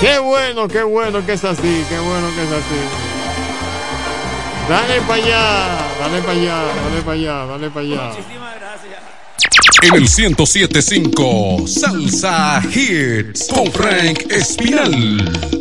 Qué 0.00 0.18
bueno, 0.18 0.68
qué 0.68 0.82
bueno 0.82 1.24
que 1.24 1.32
es 1.34 1.44
así, 1.44 1.84
qué 1.88 1.98
bueno 1.98 2.28
que 2.34 2.42
es 2.44 2.52
así. 2.52 2.80
Dale 4.68 5.00
para 5.02 5.14
allá, 5.14 5.78
dale 6.00 6.20
para 6.20 6.32
allá, 6.32 6.62
dale 6.82 7.02
para 7.02 7.12
allá, 7.12 7.46
dale 7.46 7.70
para 7.70 7.86
allá. 7.86 8.10
En 9.82 9.94
el 9.94 10.00
1075 10.00 11.66
Salsa 11.66 12.62
Hits 12.74 13.48
con 13.48 13.70
Frank 13.72 14.30
Espinal. 14.30 15.57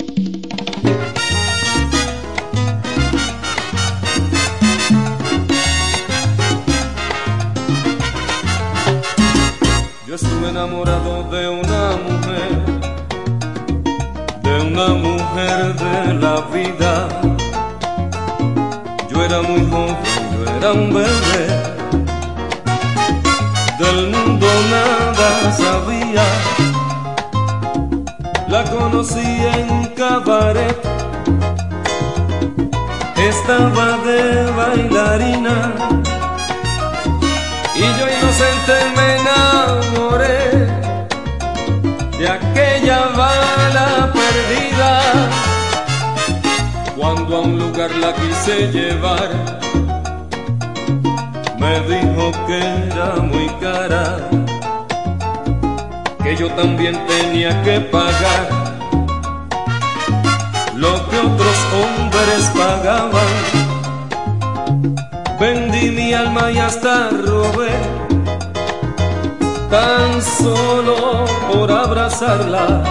La 47.99 48.14
quise 48.14 48.72
llevar, 48.72 49.30
me 51.60 51.80
dijo 51.82 52.32
que 52.48 52.60
era 52.88 53.15
muy 53.22 53.48
cara, 53.61 54.18
que 56.24 56.36
yo 56.36 56.49
también 56.52 56.95
tenía 57.07 57.61
que 57.64 57.80
pagar 57.82 58.68
lo 60.76 60.94
que 61.10 61.18
otros 61.18 61.57
hombres 61.82 62.52
pagaban. 62.56 63.34
Vendí 65.40 65.91
mi 65.91 66.14
alma 66.14 66.52
y 66.52 66.57
hasta 66.57 67.10
robé, 67.10 67.76
tan 69.69 70.22
solo 70.22 71.26
por 71.52 71.72
abrazarla. 71.72 72.84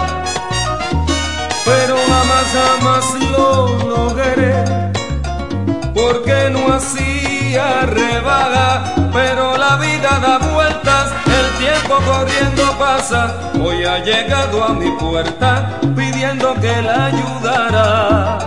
Pero 1.64 1.96
jamás, 2.08 2.46
jamás 2.56 3.04
lo 3.32 3.78
logré, 3.88 4.64
porque 5.96 6.50
no 6.50 6.74
hacía 6.74 7.86
rebaja. 7.86 8.94
Pero 9.12 9.56
la 9.56 9.76
vida 9.76 10.20
da 10.20 10.38
vueltas, 10.38 11.12
el 11.26 11.48
tiempo 11.58 11.96
corriendo 12.06 12.78
pasa. 12.78 13.34
Hoy 13.58 13.84
ha 13.84 13.98
llegado 14.04 14.62
a 14.62 14.74
mi 14.74 14.90
puerta 14.98 15.80
pidiendo 15.96 16.54
que 16.60 16.82
la 16.82 17.06
ayudara. 17.06 18.45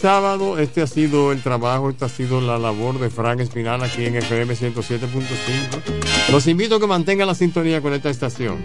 sábado, 0.00 0.58
este 0.58 0.80
ha 0.80 0.86
sido 0.86 1.30
el 1.30 1.42
trabajo, 1.42 1.90
esta 1.90 2.06
ha 2.06 2.08
sido 2.08 2.40
la 2.40 2.58
labor 2.58 2.98
de 2.98 3.10
Frank 3.10 3.40
Espinal 3.40 3.82
aquí 3.82 4.06
en 4.06 4.16
FM 4.16 4.54
107.5. 4.54 6.32
Los 6.32 6.46
invito 6.46 6.76
a 6.76 6.80
que 6.80 6.86
mantengan 6.86 7.26
la 7.26 7.34
sintonía 7.34 7.82
con 7.82 7.92
esta 7.92 8.08
estación. 8.08 8.58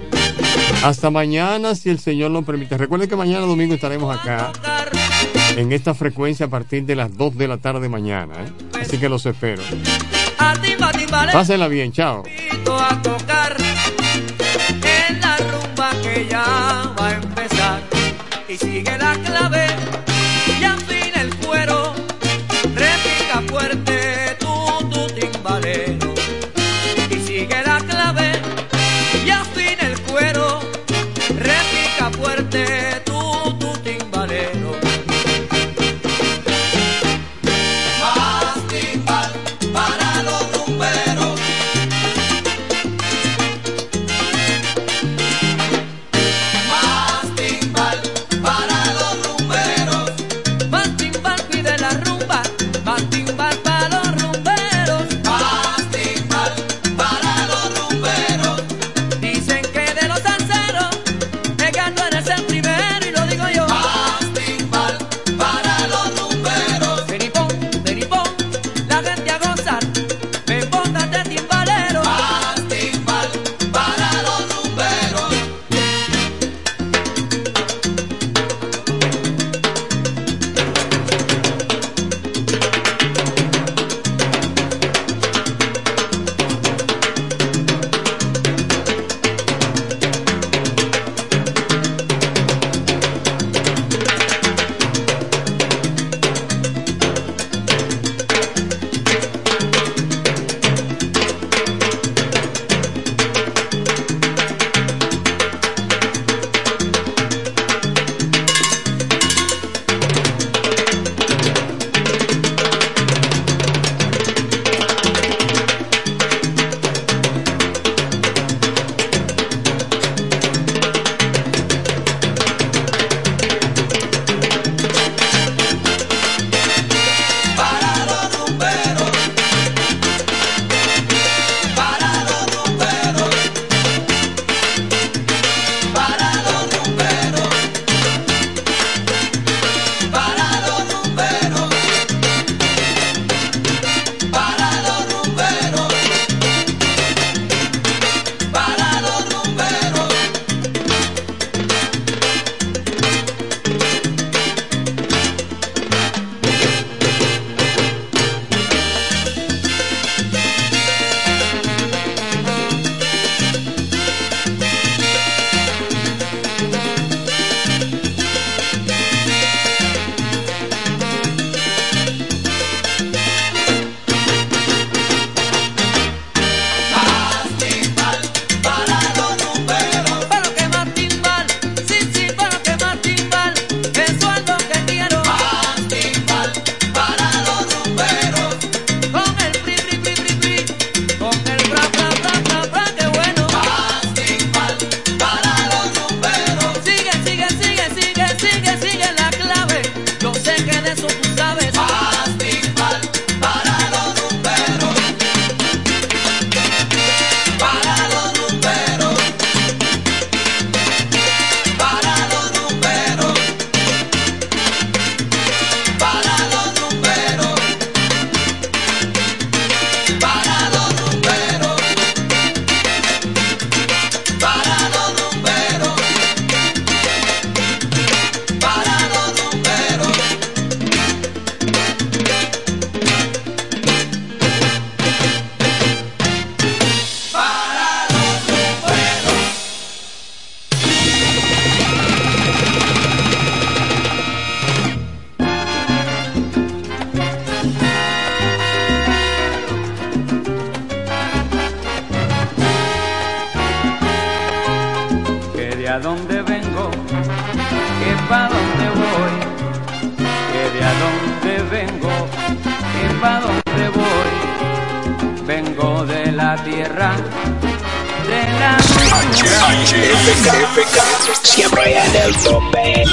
Hasta 0.83 1.09
mañana, 1.09 1.75
si 1.75 1.89
el 1.89 1.99
Señor 1.99 2.31
lo 2.31 2.43
permite. 2.43 2.77
Recuerden 2.77 3.09
que 3.09 3.17
mañana 3.17 3.45
domingo 3.45 3.73
estaremos 3.73 4.15
acá 4.15 4.53
en 5.57 5.73
esta 5.73 5.93
frecuencia 5.93 6.45
a 6.45 6.49
partir 6.49 6.85
de 6.85 6.95
las 6.95 7.15
2 7.17 7.37
de 7.37 7.47
la 7.49 7.57
tarde 7.57 7.89
mañana. 7.89 8.35
¿eh? 8.35 8.79
Así 8.81 8.97
que 8.97 9.09
los 9.09 9.25
espero. 9.25 9.61
Pásenla 11.33 11.67
bien, 11.67 11.91
chao. 11.91 12.23
A 12.79 13.01
tocar 13.01 13.57
en 15.09 15.19
la 15.19 15.37
rumba 15.37 15.91
que 16.01 16.27
ya 16.29 16.84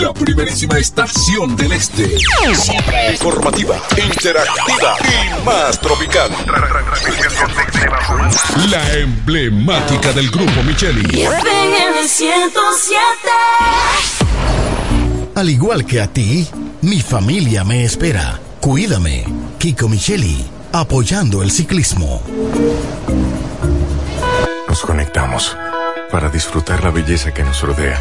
La 0.01 0.13
primerísima 0.13 0.79
estación 0.79 1.57
del 1.57 1.73
este. 1.73 2.19
Siempre 2.55 3.13
informativa, 3.13 3.77
interactiva 3.97 4.97
y 5.05 5.45
más 5.45 5.81
tropical. 5.81 6.31
La 8.71 8.93
emblemática 8.95 10.13
del 10.13 10.31
grupo 10.31 10.63
Micheli. 10.63 11.23
FM 11.23 12.09
107. 12.09 13.01
Al 15.35 15.51
igual 15.51 15.85
que 15.85 16.01
a 16.01 16.07
ti, 16.07 16.49
mi 16.81 17.01
familia 17.01 17.65
me 17.65 17.85
espera. 17.85 18.41
Cuídame. 18.61 19.25
Kiko 19.59 19.89
Micheli, 19.89 20.45
apoyando 20.73 21.43
el 21.43 21.51
ciclismo. 21.51 22.23
Nos 24.69 24.81
conectamos 24.81 25.57
para 26.11 26.29
disfrutar 26.29 26.83
la 26.83 26.91
belleza 26.91 27.33
que 27.33 27.43
nos 27.43 27.61
rodea 27.63 28.01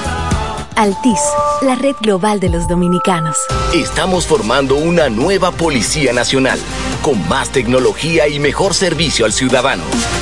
Altis, 0.75 1.19
la 1.61 1.75
red 1.75 1.95
global 2.01 2.39
de 2.39 2.49
los 2.49 2.67
dominicanos. 2.67 3.37
Estamos 3.73 4.25
formando 4.25 4.75
una 4.75 5.09
nueva 5.09 5.51
Policía 5.51 6.13
Nacional, 6.13 6.59
con 7.01 7.27
más 7.27 7.49
tecnología 7.49 8.27
y 8.27 8.39
mejor 8.39 8.73
servicio 8.73 9.25
al 9.25 9.33
ciudadano. 9.33 9.83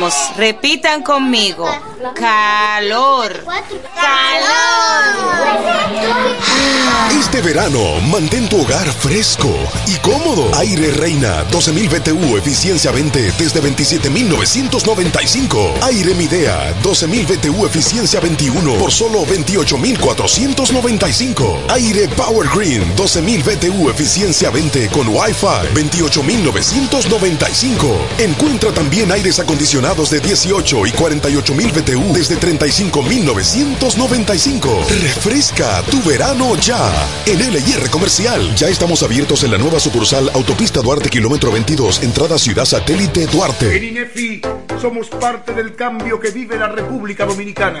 Vamos, 0.00 0.14
repitan 0.38 1.02
conmigo. 1.02 1.68
Calor. 2.14 3.44
Calor. 3.44 3.60
Este 7.18 7.42
verano, 7.42 8.00
mantén 8.10 8.48
tu 8.48 8.62
hogar 8.62 8.90
fresco 8.90 9.54
y 9.86 9.96
cómodo. 9.96 10.50
Aire 10.56 10.92
Reina 10.92 11.44
12.000 11.50 11.90
BTU, 11.90 12.38
eficiencia 12.38 12.92
20 12.92 13.32
desde 13.32 13.60
27.995. 13.60 15.82
Aire 15.82 16.14
Midea 16.14 16.74
12.000 16.82 17.26
BTU, 17.26 17.66
eficiencia 17.66 18.20
21 18.20 18.78
por 18.78 18.90
solo 18.90 19.26
28.495. 19.26 21.64
Aire 21.68 22.08
Power 22.08 22.48
Green 22.48 22.96
12.000 22.96 23.44
BTU, 23.44 23.90
eficiencia 23.90 24.48
20 24.48 24.88
con 24.88 25.08
Wi-Fi 25.08 25.74
28.995. 25.74 27.98
Encuentra 28.18 28.72
también 28.72 29.12
aires 29.12 29.38
acondicionados 29.38 29.89
de 29.90 30.20
18 30.20 30.86
y 30.86 30.92
48.000 30.92 31.72
BTU 31.72 32.14
desde 32.14 32.38
35.995. 32.38 34.86
Refresca 34.86 35.82
tu 35.82 36.00
verano 36.08 36.54
ya. 36.54 36.92
En 37.26 37.40
LIR 37.40 37.90
Comercial 37.90 38.54
ya 38.54 38.68
estamos 38.68 39.02
abiertos 39.02 39.42
en 39.42 39.50
la 39.50 39.58
nueva 39.58 39.80
sucursal 39.80 40.30
Autopista 40.32 40.80
Duarte 40.80 41.08
Kilómetro 41.08 41.50
22, 41.50 42.04
entrada 42.04 42.38
Ciudad 42.38 42.66
Satélite 42.66 43.24
En 43.24 43.32
Duarte. 43.32 43.84
INEFI 43.84 44.42
somos 44.80 45.08
parte 45.08 45.54
del 45.54 45.74
cambio 45.74 46.20
que 46.20 46.30
vive 46.30 46.56
la 46.56 46.68
República 46.68 47.26
Dominicana, 47.26 47.80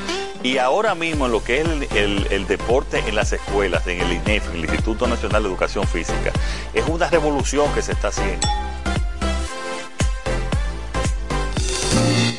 Y 0.43 0.57
ahora 0.57 0.95
mismo 0.95 1.27
en 1.27 1.31
lo 1.31 1.43
que 1.43 1.61
es 1.61 1.67
el, 1.95 2.47
deporte 2.47 3.03
en 3.07 3.15
las 3.15 3.31
escuelas, 3.31 3.85
en 3.85 4.01
el 4.01 4.11
INEF, 4.13 4.53
el 4.53 4.61
Instituto 4.61 5.07
Nacional 5.07 5.43
de 5.43 5.49
Educación 5.49 5.87
Física, 5.87 6.31
es 6.73 6.87
una 6.87 7.09
revolución 7.09 7.71
que 7.73 7.81
se 7.81 7.91
está 7.91 8.07
haciendo. 8.07 8.47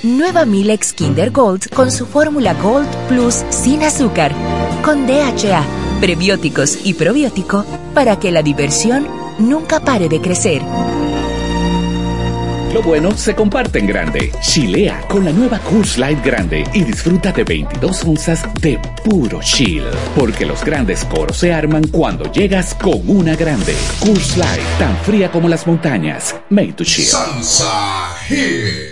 Nueva 0.02 0.44
Milex 0.44 0.92
Kinder 0.92 1.30
Gold 1.30 1.70
con 1.70 1.92
su 1.92 2.06
fórmula 2.06 2.54
Gold 2.54 2.88
Plus 3.08 3.44
sin 3.50 3.84
azúcar, 3.84 4.32
con 4.84 5.06
DHA, 5.06 5.64
prebióticos 6.00 6.84
y 6.84 6.94
probiótico 6.94 7.64
para 7.94 8.18
que 8.18 8.32
la 8.32 8.42
diversión 8.42 9.06
nunca 9.38 9.78
pare 9.78 10.08
de 10.08 10.20
crecer. 10.20 10.62
Lo 12.72 12.82
bueno 12.82 13.14
se 13.14 13.34
comparte 13.34 13.80
en 13.80 13.86
grande. 13.86 14.32
Chilea 14.40 15.02
con 15.06 15.26
la 15.26 15.30
nueva 15.30 15.58
Coors 15.58 15.98
Light 15.98 16.24
Grande 16.24 16.64
y 16.72 16.82
disfruta 16.84 17.30
de 17.30 17.44
22 17.44 18.04
onzas 18.04 18.42
de 18.62 18.80
puro 19.04 19.40
chill. 19.42 19.84
Porque 20.16 20.46
los 20.46 20.64
grandes 20.64 21.04
coros 21.04 21.36
se 21.36 21.52
arman 21.52 21.86
cuando 21.88 22.32
llegas 22.32 22.74
con 22.74 23.02
una 23.06 23.36
grande. 23.36 23.74
Coors 24.00 24.38
Light, 24.38 24.62
tan 24.78 24.96
fría 24.98 25.30
como 25.30 25.50
las 25.50 25.66
montañas. 25.66 26.34
Made 26.48 26.72
to 26.72 26.84
chill. 26.84 27.04
Salsa 27.04 28.14
Hit. 28.26 28.91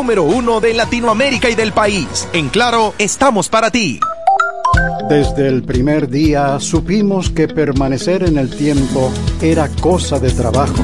uno 0.01 0.59
de 0.59 0.73
Latinoamérica 0.73 1.49
y 1.49 1.55
del 1.55 1.73
país. 1.73 2.27
En 2.33 2.49
Claro, 2.49 2.93
estamos 2.97 3.49
para 3.49 3.69
ti. 3.69 3.99
Desde 5.07 5.47
el 5.47 5.63
primer 5.63 6.09
día 6.09 6.59
supimos 6.59 7.29
que 7.29 7.47
permanecer 7.47 8.23
en 8.23 8.37
el 8.37 8.49
tiempo 8.49 9.11
era 9.41 9.69
cosa 9.81 10.19
de 10.19 10.31
trabajo. 10.31 10.83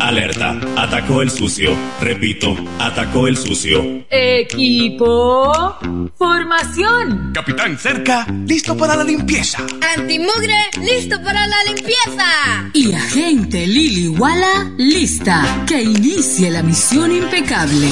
Alerta, 0.00 0.58
atacó 0.76 1.22
el 1.22 1.30
sucio. 1.30 1.70
Repito, 2.00 2.56
atacó 2.78 3.26
el 3.26 3.36
sucio. 3.36 4.04
Equipo. 4.10 5.76
Formación. 6.16 7.32
Capitán 7.32 7.78
cerca, 7.78 8.26
listo 8.46 8.76
para 8.76 8.96
la 8.96 9.04
limpieza. 9.04 9.58
Antimugre, 9.96 10.54
listo 10.80 11.22
para 11.22 11.46
la 11.46 11.56
limpieza. 11.64 12.70
Y 12.72 12.92
agente 12.92 13.66
Lili 13.66 14.08
Walla, 14.08 14.70
lista. 14.76 15.64
Que 15.66 15.82
inicie 15.82 16.50
la 16.50 16.62
misión 16.62 17.10
impecable. 17.10 17.90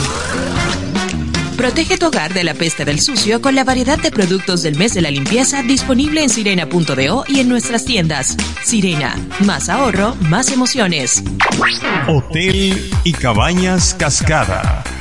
Protege 1.56 1.96
tu 1.96 2.06
hogar 2.06 2.34
de 2.34 2.42
la 2.44 2.54
peste 2.54 2.84
del 2.84 3.00
sucio 3.00 3.40
con 3.40 3.54
la 3.54 3.64
variedad 3.64 3.98
de 3.98 4.10
productos 4.10 4.62
del 4.62 4.76
mes 4.76 4.94
de 4.94 5.02
la 5.02 5.10
limpieza 5.10 5.62
disponible 5.62 6.22
en 6.22 6.30
sirena.do 6.30 7.24
y 7.28 7.40
en 7.40 7.48
nuestras 7.48 7.84
tiendas. 7.84 8.36
Sirena, 8.64 9.16
más 9.40 9.68
ahorro, 9.68 10.16
más 10.16 10.50
emociones. 10.50 11.22
Hotel 12.08 12.90
y 13.04 13.12
Cabañas 13.12 13.94
Cascada. 13.94 14.82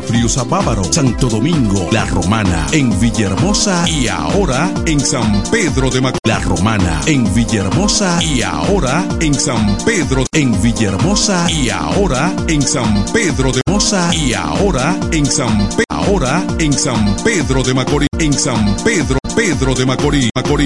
Friusa 0.00 0.44
Bávaro, 0.44 0.84
Santo 0.84 1.28
Domingo, 1.28 1.88
La 1.92 2.04
Romana, 2.06 2.66
en 2.72 2.98
Villahermosa 3.00 3.88
y 3.88 4.08
ahora 4.08 4.70
en 4.86 5.00
San 5.00 5.42
Pedro 5.50 5.90
de 5.90 6.00
Macorís. 6.00 6.20
La 6.24 6.38
Romana, 6.40 7.00
en 7.06 7.32
Villahermosa 7.34 8.22
y 8.22 8.42
ahora 8.42 9.06
en 9.20 9.34
San 9.34 9.76
Pedro, 9.84 10.24
en 10.32 10.60
Villahermosa 10.62 11.50
y 11.50 11.70
ahora 11.70 12.34
en 12.48 12.62
San 12.62 13.04
Pedro 13.12 13.52
de 13.52 13.60
Mosa 13.68 14.14
y 14.14 14.32
ahora 14.32 14.96
en 15.12 15.26
San 15.26 15.68
Pe 15.76 15.84
ahora 15.88 16.44
en 16.58 16.72
San 16.72 17.16
Pedro 17.24 17.62
de 17.62 17.74
Macorís, 17.74 18.08
en 18.18 18.32
San 18.32 18.76
Pedro, 18.84 19.18
Pedro 19.34 19.74
de 19.74 19.86
Macorís, 19.86 20.30
Macorís. 20.34 20.46